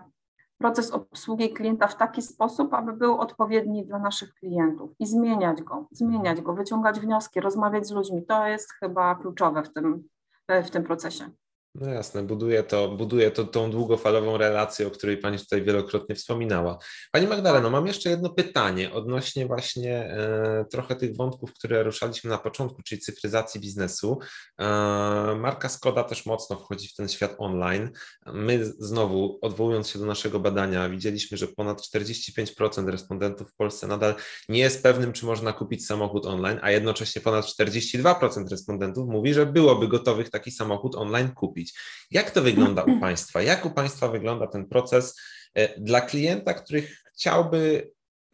proces 0.60 0.90
obsługi 0.90 1.50
klienta 1.50 1.86
w 1.86 1.96
taki 1.96 2.22
sposób, 2.22 2.74
aby 2.74 2.92
był 2.92 3.18
odpowiedni 3.18 3.86
dla 3.86 3.98
naszych 3.98 4.34
klientów 4.34 4.90
i 4.98 5.06
zmieniać 5.06 5.62
go, 5.62 5.86
zmieniać 5.90 6.40
go, 6.40 6.54
wyciągać 6.54 7.00
wnioski, 7.00 7.40
rozmawiać 7.40 7.86
z 7.86 7.90
ludźmi. 7.90 8.26
To 8.26 8.46
jest 8.46 8.72
chyba 8.72 9.14
kluczowe 9.14 9.62
w 9.62 9.72
tym, 9.72 10.04
w 10.48 10.70
tym 10.70 10.84
procesie. 10.84 11.30
No 11.74 11.88
jasne, 11.88 12.22
buduje 12.22 12.62
to, 12.62 12.88
buduje 12.88 13.30
to 13.30 13.44
tą 13.44 13.70
długofalową 13.70 14.36
relację, 14.36 14.86
o 14.86 14.90
której 14.90 15.16
Pani 15.16 15.38
tutaj 15.38 15.62
wielokrotnie 15.62 16.14
wspominała. 16.14 16.78
Pani 17.12 17.26
Magdaleno, 17.26 17.70
mam 17.70 17.86
jeszcze 17.86 18.10
jedno 18.10 18.30
pytanie 18.30 18.92
odnośnie 18.92 19.46
właśnie 19.46 19.96
e, 19.96 20.64
trochę 20.70 20.96
tych 20.96 21.16
wątków, 21.16 21.52
które 21.52 21.82
ruszaliśmy 21.82 22.30
na 22.30 22.38
początku, 22.38 22.82
czyli 22.82 23.00
cyfryzacji 23.00 23.60
biznesu. 23.60 24.18
E, 24.60 24.64
marka 25.40 25.68
Skoda 25.68 26.04
też 26.04 26.26
mocno 26.26 26.56
wchodzi 26.56 26.88
w 26.88 26.94
ten 26.94 27.08
świat 27.08 27.34
online. 27.38 27.90
My 28.26 28.64
znowu, 28.64 29.38
odwołując 29.42 29.88
się 29.88 29.98
do 29.98 30.06
naszego 30.06 30.40
badania, 30.40 30.88
widzieliśmy, 30.88 31.36
że 31.36 31.48
ponad 31.48 31.80
45% 31.80 32.88
respondentów 32.88 33.50
w 33.50 33.54
Polsce 33.54 33.86
nadal 33.86 34.14
nie 34.48 34.60
jest 34.60 34.82
pewnym, 34.82 35.12
czy 35.12 35.26
można 35.26 35.52
kupić 35.52 35.86
samochód 35.86 36.26
online, 36.26 36.58
a 36.62 36.70
jednocześnie 36.70 37.22
ponad 37.22 37.44
42% 37.44 38.48
respondentów 38.50 39.08
mówi, 39.08 39.34
że 39.34 39.46
byłoby 39.46 39.88
gotowych 39.88 40.30
taki 40.30 40.50
samochód 40.50 40.96
online 40.96 41.30
kupić 41.34 41.59
Jak 42.10 42.30
to 42.30 42.42
wygląda 42.42 42.84
u 42.84 43.00
Państwa? 43.00 43.42
Jak 43.42 43.66
u 43.66 43.70
Państwa 43.70 44.08
wygląda 44.08 44.46
ten 44.46 44.66
proces 44.66 45.20
e, 45.54 45.80
dla 45.80 46.00
klienta, 46.00 46.54
który 46.54 46.88
chciałby 47.14 47.90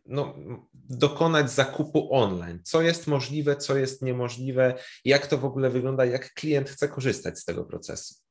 no, 0.07 0.35
dokonać 0.75 1.51
zakupu 1.51 2.15
online? 2.15 2.61
Co 2.65 2.83
jest 2.83 3.07
możliwe, 3.07 3.57
co 3.57 3.77
jest 3.77 4.03
niemożliwe? 4.03 4.75
Jak 5.05 5.27
to 5.27 5.39
w 5.39 5.45
ogóle 5.45 5.71
wygląda? 5.71 6.05
Jak 6.05 6.35
klient 6.35 6.71
chce 6.71 6.89
korzystać 6.89 7.39
z 7.39 7.45
tego 7.45 7.65
procesu? 7.65 8.26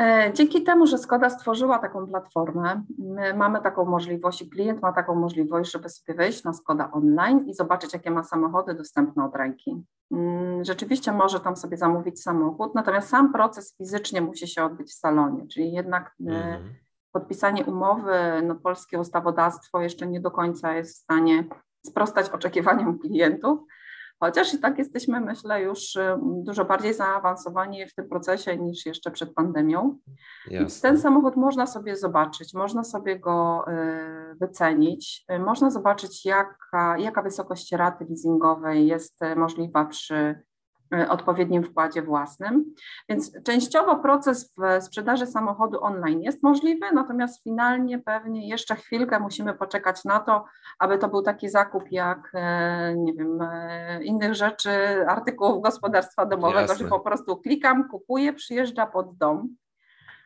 E, 0.00 0.32
dzięki 0.34 0.62
temu, 0.62 0.86
że 0.86 0.98
Skoda 0.98 1.30
stworzyła 1.30 1.78
taką 1.78 2.06
platformę, 2.06 2.82
my 2.98 3.34
mamy 3.34 3.60
taką 3.60 3.84
możliwość 3.84 4.42
i 4.42 4.50
klient 4.50 4.82
ma 4.82 4.92
taką 4.92 5.14
możliwość, 5.14 5.72
żeby 5.72 5.88
sobie 5.88 6.14
wejść 6.14 6.44
na 6.44 6.52
Skoda 6.52 6.90
online 6.92 7.44
i 7.46 7.54
zobaczyć, 7.54 7.92
jakie 7.92 8.10
ma 8.10 8.22
samochody 8.22 8.74
dostępne 8.74 9.24
od 9.24 9.36
ręki. 9.36 9.84
Mm, 10.12 10.64
rzeczywiście 10.64 11.12
może 11.12 11.40
tam 11.40 11.56
sobie 11.56 11.76
zamówić 11.76 12.22
samochód, 12.22 12.74
natomiast 12.74 13.08
sam 13.08 13.32
proces 13.32 13.76
fizycznie 13.76 14.20
musi 14.20 14.48
się 14.48 14.64
odbyć 14.64 14.90
w 14.90 14.98
salonie, 14.98 15.46
czyli 15.46 15.72
jednak 15.72 16.14
e, 16.26 16.30
mhm. 16.30 16.74
podpisanie 17.12 17.64
umowy, 17.64 18.42
no 18.42 18.54
polskie 18.54 18.98
ustawodawstwo 18.98 19.80
jeszcze 19.80 20.06
nie 20.06 20.20
do 20.20 20.30
końca 20.30 20.74
jest 20.74 20.98
w 20.98 21.02
stanie 21.02 21.44
sprostać 21.86 22.30
oczekiwaniom 22.30 22.98
klientów, 22.98 23.60
Chociaż 24.20 24.54
i 24.54 24.58
tak 24.58 24.78
jesteśmy, 24.78 25.20
myślę, 25.20 25.62
już 25.62 25.96
y, 25.96 26.18
dużo 26.22 26.64
bardziej 26.64 26.94
zaawansowani 26.94 27.86
w 27.86 27.94
tym 27.94 28.08
procesie 28.08 28.56
niż 28.58 28.86
jeszcze 28.86 29.10
przed 29.10 29.34
pandemią. 29.34 29.98
Więc 30.50 30.80
ten 30.80 30.98
samochód 30.98 31.36
można 31.36 31.66
sobie 31.66 31.96
zobaczyć, 31.96 32.54
można 32.54 32.84
sobie 32.84 33.18
go 33.18 33.64
y, 33.68 34.34
wycenić, 34.34 35.24
y, 35.32 35.38
można 35.38 35.70
zobaczyć, 35.70 36.24
jaka, 36.24 36.98
jaka 36.98 37.22
wysokość 37.22 37.72
raty 37.72 38.06
leasingowej 38.08 38.86
jest 38.86 39.20
możliwa 39.36 39.84
przy 39.84 40.42
odpowiednim 41.08 41.64
wkładzie 41.64 42.02
własnym. 42.02 42.74
Więc 43.08 43.42
częściowo 43.42 43.96
proces 43.96 44.54
w 44.56 44.84
sprzedaży 44.84 45.26
samochodu 45.26 45.84
online 45.84 46.22
jest 46.22 46.42
możliwy, 46.42 46.86
natomiast 46.92 47.42
finalnie 47.42 47.98
pewnie 47.98 48.48
jeszcze 48.48 48.76
chwilkę 48.76 49.20
musimy 49.20 49.54
poczekać 49.54 50.04
na 50.04 50.20
to, 50.20 50.44
aby 50.78 50.98
to 50.98 51.08
był 51.08 51.22
taki 51.22 51.48
zakup 51.48 51.92
jak, 51.92 52.30
e, 52.34 52.94
nie 52.96 53.14
wiem, 53.14 53.42
e, 53.42 54.04
innych 54.04 54.34
rzeczy, 54.34 54.70
artykułów 55.08 55.62
gospodarstwa 55.62 56.26
domowego, 56.26 56.60
Jasne. 56.60 56.76
że 56.76 56.84
po 56.84 57.00
prostu 57.00 57.36
klikam, 57.36 57.88
kupuję, 57.88 58.32
przyjeżdża 58.32 58.86
pod 58.86 59.16
dom. 59.16 59.56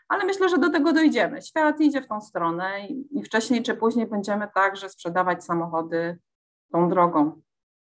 Ale 0.09 0.25
myślę, 0.25 0.49
że 0.49 0.59
do 0.59 0.71
tego 0.71 0.93
dojdziemy. 0.93 1.43
Świat 1.43 1.81
idzie 1.81 2.03
w 2.03 2.09
tą 2.09 2.21
stronę 2.21 2.87
i 3.11 3.23
wcześniej 3.25 3.63
czy 3.63 3.75
później 3.75 4.07
będziemy 4.07 4.49
także 4.55 4.89
sprzedawać 4.89 5.45
samochody 5.45 6.19
tą 6.73 6.89
drogą. 6.89 7.43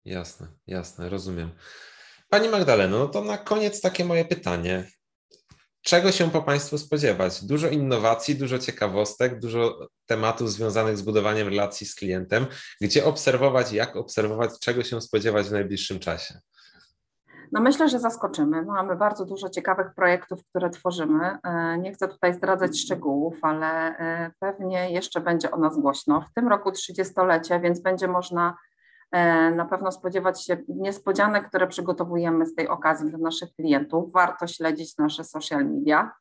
Jasne, 0.05 0.47
jasne, 0.67 1.09
rozumiem. 1.09 1.49
Pani 2.33 2.49
Magdaleno, 2.49 2.99
no 2.99 3.07
to 3.07 3.21
na 3.21 3.37
koniec 3.37 3.81
takie 3.81 4.05
moje 4.05 4.25
pytanie. 4.25 4.83
Czego 5.81 6.11
się 6.11 6.31
po 6.31 6.41
Państwu 6.41 6.77
spodziewać? 6.77 7.45
Dużo 7.45 7.69
innowacji, 7.69 8.35
dużo 8.35 8.59
ciekawostek, 8.59 9.39
dużo 9.39 9.87
tematów 10.05 10.51
związanych 10.51 10.97
z 10.97 11.01
budowaniem 11.01 11.47
relacji 11.47 11.87
z 11.87 11.95
klientem. 11.95 12.45
Gdzie 12.81 13.05
obserwować, 13.05 13.71
jak 13.71 13.95
obserwować, 13.95 14.51
czego 14.59 14.83
się 14.83 15.01
spodziewać 15.01 15.47
w 15.47 15.51
najbliższym 15.51 15.99
czasie? 15.99 16.39
No 17.51 17.61
myślę, 17.61 17.89
że 17.89 17.99
zaskoczymy. 17.99 18.65
Mamy 18.65 18.95
bardzo 18.95 19.25
dużo 19.25 19.49
ciekawych 19.49 19.87
projektów, 19.95 20.39
które 20.49 20.69
tworzymy. 20.69 21.37
E, 21.43 21.77
nie 21.77 21.93
chcę 21.93 22.07
tutaj 22.07 22.33
zdradzać 22.33 22.79
szczegółów, 22.79 23.37
ale 23.41 23.97
e, 23.97 24.31
pewnie 24.39 24.91
jeszcze 24.91 25.21
będzie 25.21 25.51
o 25.51 25.57
nas 25.57 25.79
głośno. 25.79 26.21
W 26.21 26.33
tym 26.33 26.47
roku 26.47 26.69
30-lecie, 26.69 27.59
więc 27.59 27.79
będzie 27.79 28.07
można 28.07 28.57
na 29.55 29.65
pewno 29.65 29.91
spodziewać 29.91 30.45
się 30.45 30.57
niespodzianek, 30.67 31.47
które 31.47 31.67
przygotowujemy 31.67 32.45
z 32.45 32.55
tej 32.55 32.67
okazji 32.67 33.09
dla 33.09 33.19
naszych 33.19 33.53
klientów. 33.55 34.11
Warto 34.13 34.47
śledzić 34.47 34.97
nasze 34.97 35.23
social 35.23 35.65
media. 35.65 36.11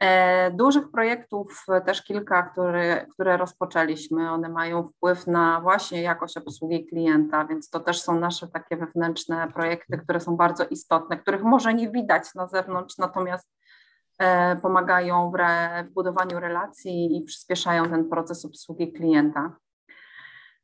E, 0.00 0.50
dużych 0.50 0.90
projektów 0.90 1.66
też 1.86 2.02
kilka, 2.02 2.42
które, 2.42 3.06
które 3.06 3.36
rozpoczęliśmy, 3.36 4.30
one 4.30 4.48
mają 4.48 4.84
wpływ 4.84 5.26
na 5.26 5.60
właśnie 5.60 6.02
jakość 6.02 6.36
obsługi 6.36 6.86
klienta, 6.86 7.44
więc 7.44 7.70
to 7.70 7.80
też 7.80 8.02
są 8.02 8.20
nasze 8.20 8.48
takie 8.48 8.76
wewnętrzne 8.76 9.52
projekty, 9.54 9.98
które 9.98 10.20
są 10.20 10.36
bardzo 10.36 10.64
istotne, 10.64 11.16
których 11.16 11.42
może 11.42 11.74
nie 11.74 11.90
widać 11.90 12.34
na 12.34 12.46
zewnątrz, 12.46 12.98
natomiast 12.98 13.50
e, 14.18 14.56
pomagają 14.56 15.30
w, 15.30 15.34
re, 15.34 15.84
w 15.90 15.92
budowaniu 15.92 16.40
relacji 16.40 17.16
i 17.16 17.22
przyspieszają 17.22 17.84
ten 17.84 18.08
proces 18.08 18.44
obsługi 18.44 18.92
klienta. 18.92 19.52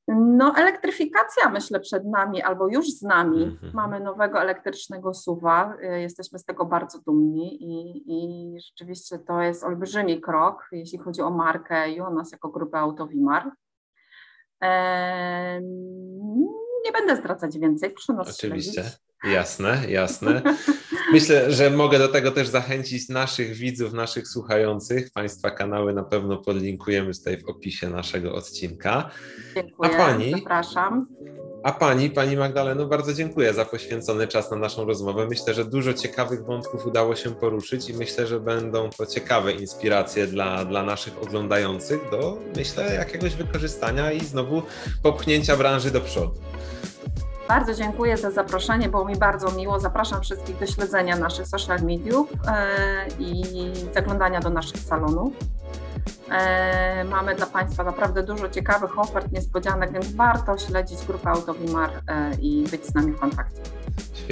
No, 0.09 0.55
elektryfikacja 0.57 1.49
myślę 1.49 1.81
przed 1.81 2.05
nami, 2.05 2.43
albo 2.43 2.69
już 2.69 2.87
z 2.87 3.03
nami. 3.03 3.43
Mhm. 3.43 3.73
Mamy 3.75 4.01
nowego 4.01 4.41
elektrycznego 4.41 5.15
suwa. 5.15 5.77
Y, 5.83 6.01
jesteśmy 6.01 6.39
z 6.39 6.45
tego 6.45 6.65
bardzo 6.65 6.99
dumni 6.99 7.63
i, 7.63 8.03
i 8.07 8.61
rzeczywiście 8.61 9.19
to 9.19 9.41
jest 9.41 9.65
olbrzymi 9.65 10.21
krok, 10.21 10.69
jeśli 10.73 10.99
chodzi 10.99 11.23
o 11.23 11.31
markę 11.31 11.91
i 11.91 12.01
o 12.01 12.11
nas 12.11 12.33
jako 12.33 12.49
grupę 12.49 12.79
Autowimar. 12.79 13.51
Eee, 14.61 15.63
nie 16.85 16.93
będę 16.93 17.17
zdradzać 17.17 17.59
więcej, 17.59 17.91
proszę 17.91 18.13
nas 18.13 18.39
Oczywiście. 18.39 18.73
Śledzić. 18.73 19.01
Jasne, 19.25 19.79
jasne. 19.89 20.43
Myślę, 21.13 21.53
że 21.53 21.71
mogę 21.71 21.99
do 21.99 22.09
tego 22.09 22.31
też 22.31 22.49
zachęcić 22.49 23.09
naszych 23.09 23.55
widzów, 23.55 23.93
naszych 23.93 24.29
słuchających. 24.29 25.11
Państwa 25.11 25.51
kanały 25.51 25.93
na 25.93 26.03
pewno 26.03 26.37
podlinkujemy 26.37 27.15
tutaj 27.15 27.39
w 27.39 27.49
opisie 27.49 27.91
naszego 27.91 28.35
odcinka. 28.35 29.11
Dziękuję, 29.55 29.91
a 29.95 29.97
pani, 29.97 30.31
zapraszam. 30.31 31.07
A 31.65 31.73
pani, 31.73 32.11
pani 32.11 32.37
Magdaleno, 32.37 32.87
bardzo 32.87 33.15
dziękuję 33.15 33.55
za 33.55 33.65
poświęcony 33.65 34.29
czas 34.29 34.51
na 34.51 34.57
naszą 34.57 34.85
rozmowę. 34.85 35.27
Myślę, 35.27 35.55
że 35.55 35.65
dużo 35.65 35.95
ciekawych 35.95 36.45
wątków 36.45 36.87
udało 36.87 37.17
się 37.17 37.31
poruszyć 37.31 37.89
i 37.89 37.95
myślę, 37.95 38.27
że 38.27 38.41
będą 38.41 38.91
to 38.91 39.07
ciekawe 39.07 39.53
inspiracje 39.53 40.27
dla, 40.27 40.65
dla 40.65 40.83
naszych 40.83 41.23
oglądających 41.23 42.01
do, 42.11 42.39
myślę, 42.57 42.95
jakiegoś 42.95 43.35
wykorzystania 43.35 44.13
i 44.13 44.21
znowu 44.21 44.63
popchnięcia 45.03 45.57
branży 45.57 45.91
do 45.91 46.01
przodu. 46.01 46.41
Bardzo 47.49 47.75
dziękuję 47.75 48.17
za 48.17 48.31
zaproszenie, 48.31 48.89
było 48.89 49.05
mi 49.05 49.17
bardzo 49.17 49.51
miło. 49.51 49.81
Zapraszam 49.81 50.23
wszystkich 50.23 50.59
do 50.59 50.67
śledzenia 50.67 51.17
naszych 51.17 51.47
social 51.47 51.83
mediów 51.83 52.33
e, 52.47 53.07
i 53.19 53.43
zaglądania 53.95 54.41
do 54.41 54.51
naszych 54.51 54.81
salonów. 54.81 55.35
E, 56.31 57.05
mamy 57.05 57.35
dla 57.35 57.47
Państwa 57.47 57.85
naprawdę 57.85 58.23
dużo 58.23 58.49
ciekawych 58.49 58.99
ofert, 58.99 59.33
niespodzianek, 59.33 59.93
więc 59.93 60.15
warto 60.15 60.59
śledzić 60.59 61.07
grupę 61.07 61.31
Autowimar 61.31 61.91
e, 62.09 62.35
i 62.41 62.65
być 62.71 62.87
z 62.87 62.95
nami 62.95 63.13
w 63.13 63.19
kontakcie. 63.19 63.61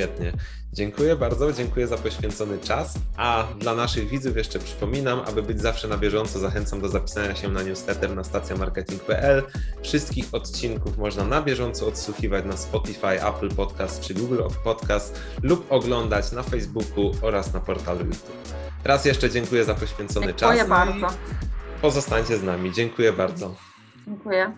Świetnie. 0.00 0.32
Dziękuję 0.72 1.16
bardzo, 1.16 1.52
dziękuję 1.52 1.86
za 1.86 1.98
poświęcony 1.98 2.58
czas. 2.58 2.94
A 3.16 3.46
dla 3.58 3.74
naszych 3.74 4.08
widzów 4.08 4.36
jeszcze 4.36 4.58
przypominam, 4.58 5.20
aby 5.26 5.42
być 5.42 5.60
zawsze 5.60 5.88
na 5.88 5.96
bieżąco, 5.96 6.38
zachęcam 6.38 6.80
do 6.80 6.88
zapisania 6.88 7.34
się 7.34 7.48
na 7.48 7.62
newsletter 7.62 8.16
na 8.16 8.24
stacjamarketing.pl. 8.24 9.42
Wszystkich 9.82 10.24
odcinków 10.32 10.98
można 10.98 11.24
na 11.24 11.42
bieżąco 11.42 11.86
odsłuchiwać 11.86 12.44
na 12.44 12.56
Spotify, 12.56 13.26
Apple 13.26 13.50
Podcast 13.50 14.00
czy 14.00 14.14
Google 14.14 14.42
Podcast 14.64 15.20
lub 15.42 15.72
oglądać 15.72 16.32
na 16.32 16.42
Facebooku 16.42 17.12
oraz 17.22 17.52
na 17.52 17.60
portalu 17.60 18.00
YouTube. 18.00 18.54
Raz 18.84 19.04
jeszcze 19.04 19.30
dziękuję 19.30 19.64
za 19.64 19.74
poświęcony 19.74 20.26
dziękuję 20.26 20.34
czas. 20.34 20.56
Dziękuję 20.56 20.68
bardzo. 21.00 21.16
Pozostańcie 21.82 22.36
z 22.36 22.42
nami. 22.42 22.72
Dziękuję 22.72 23.12
bardzo. 23.12 23.54
Dziękuję. 24.06 24.52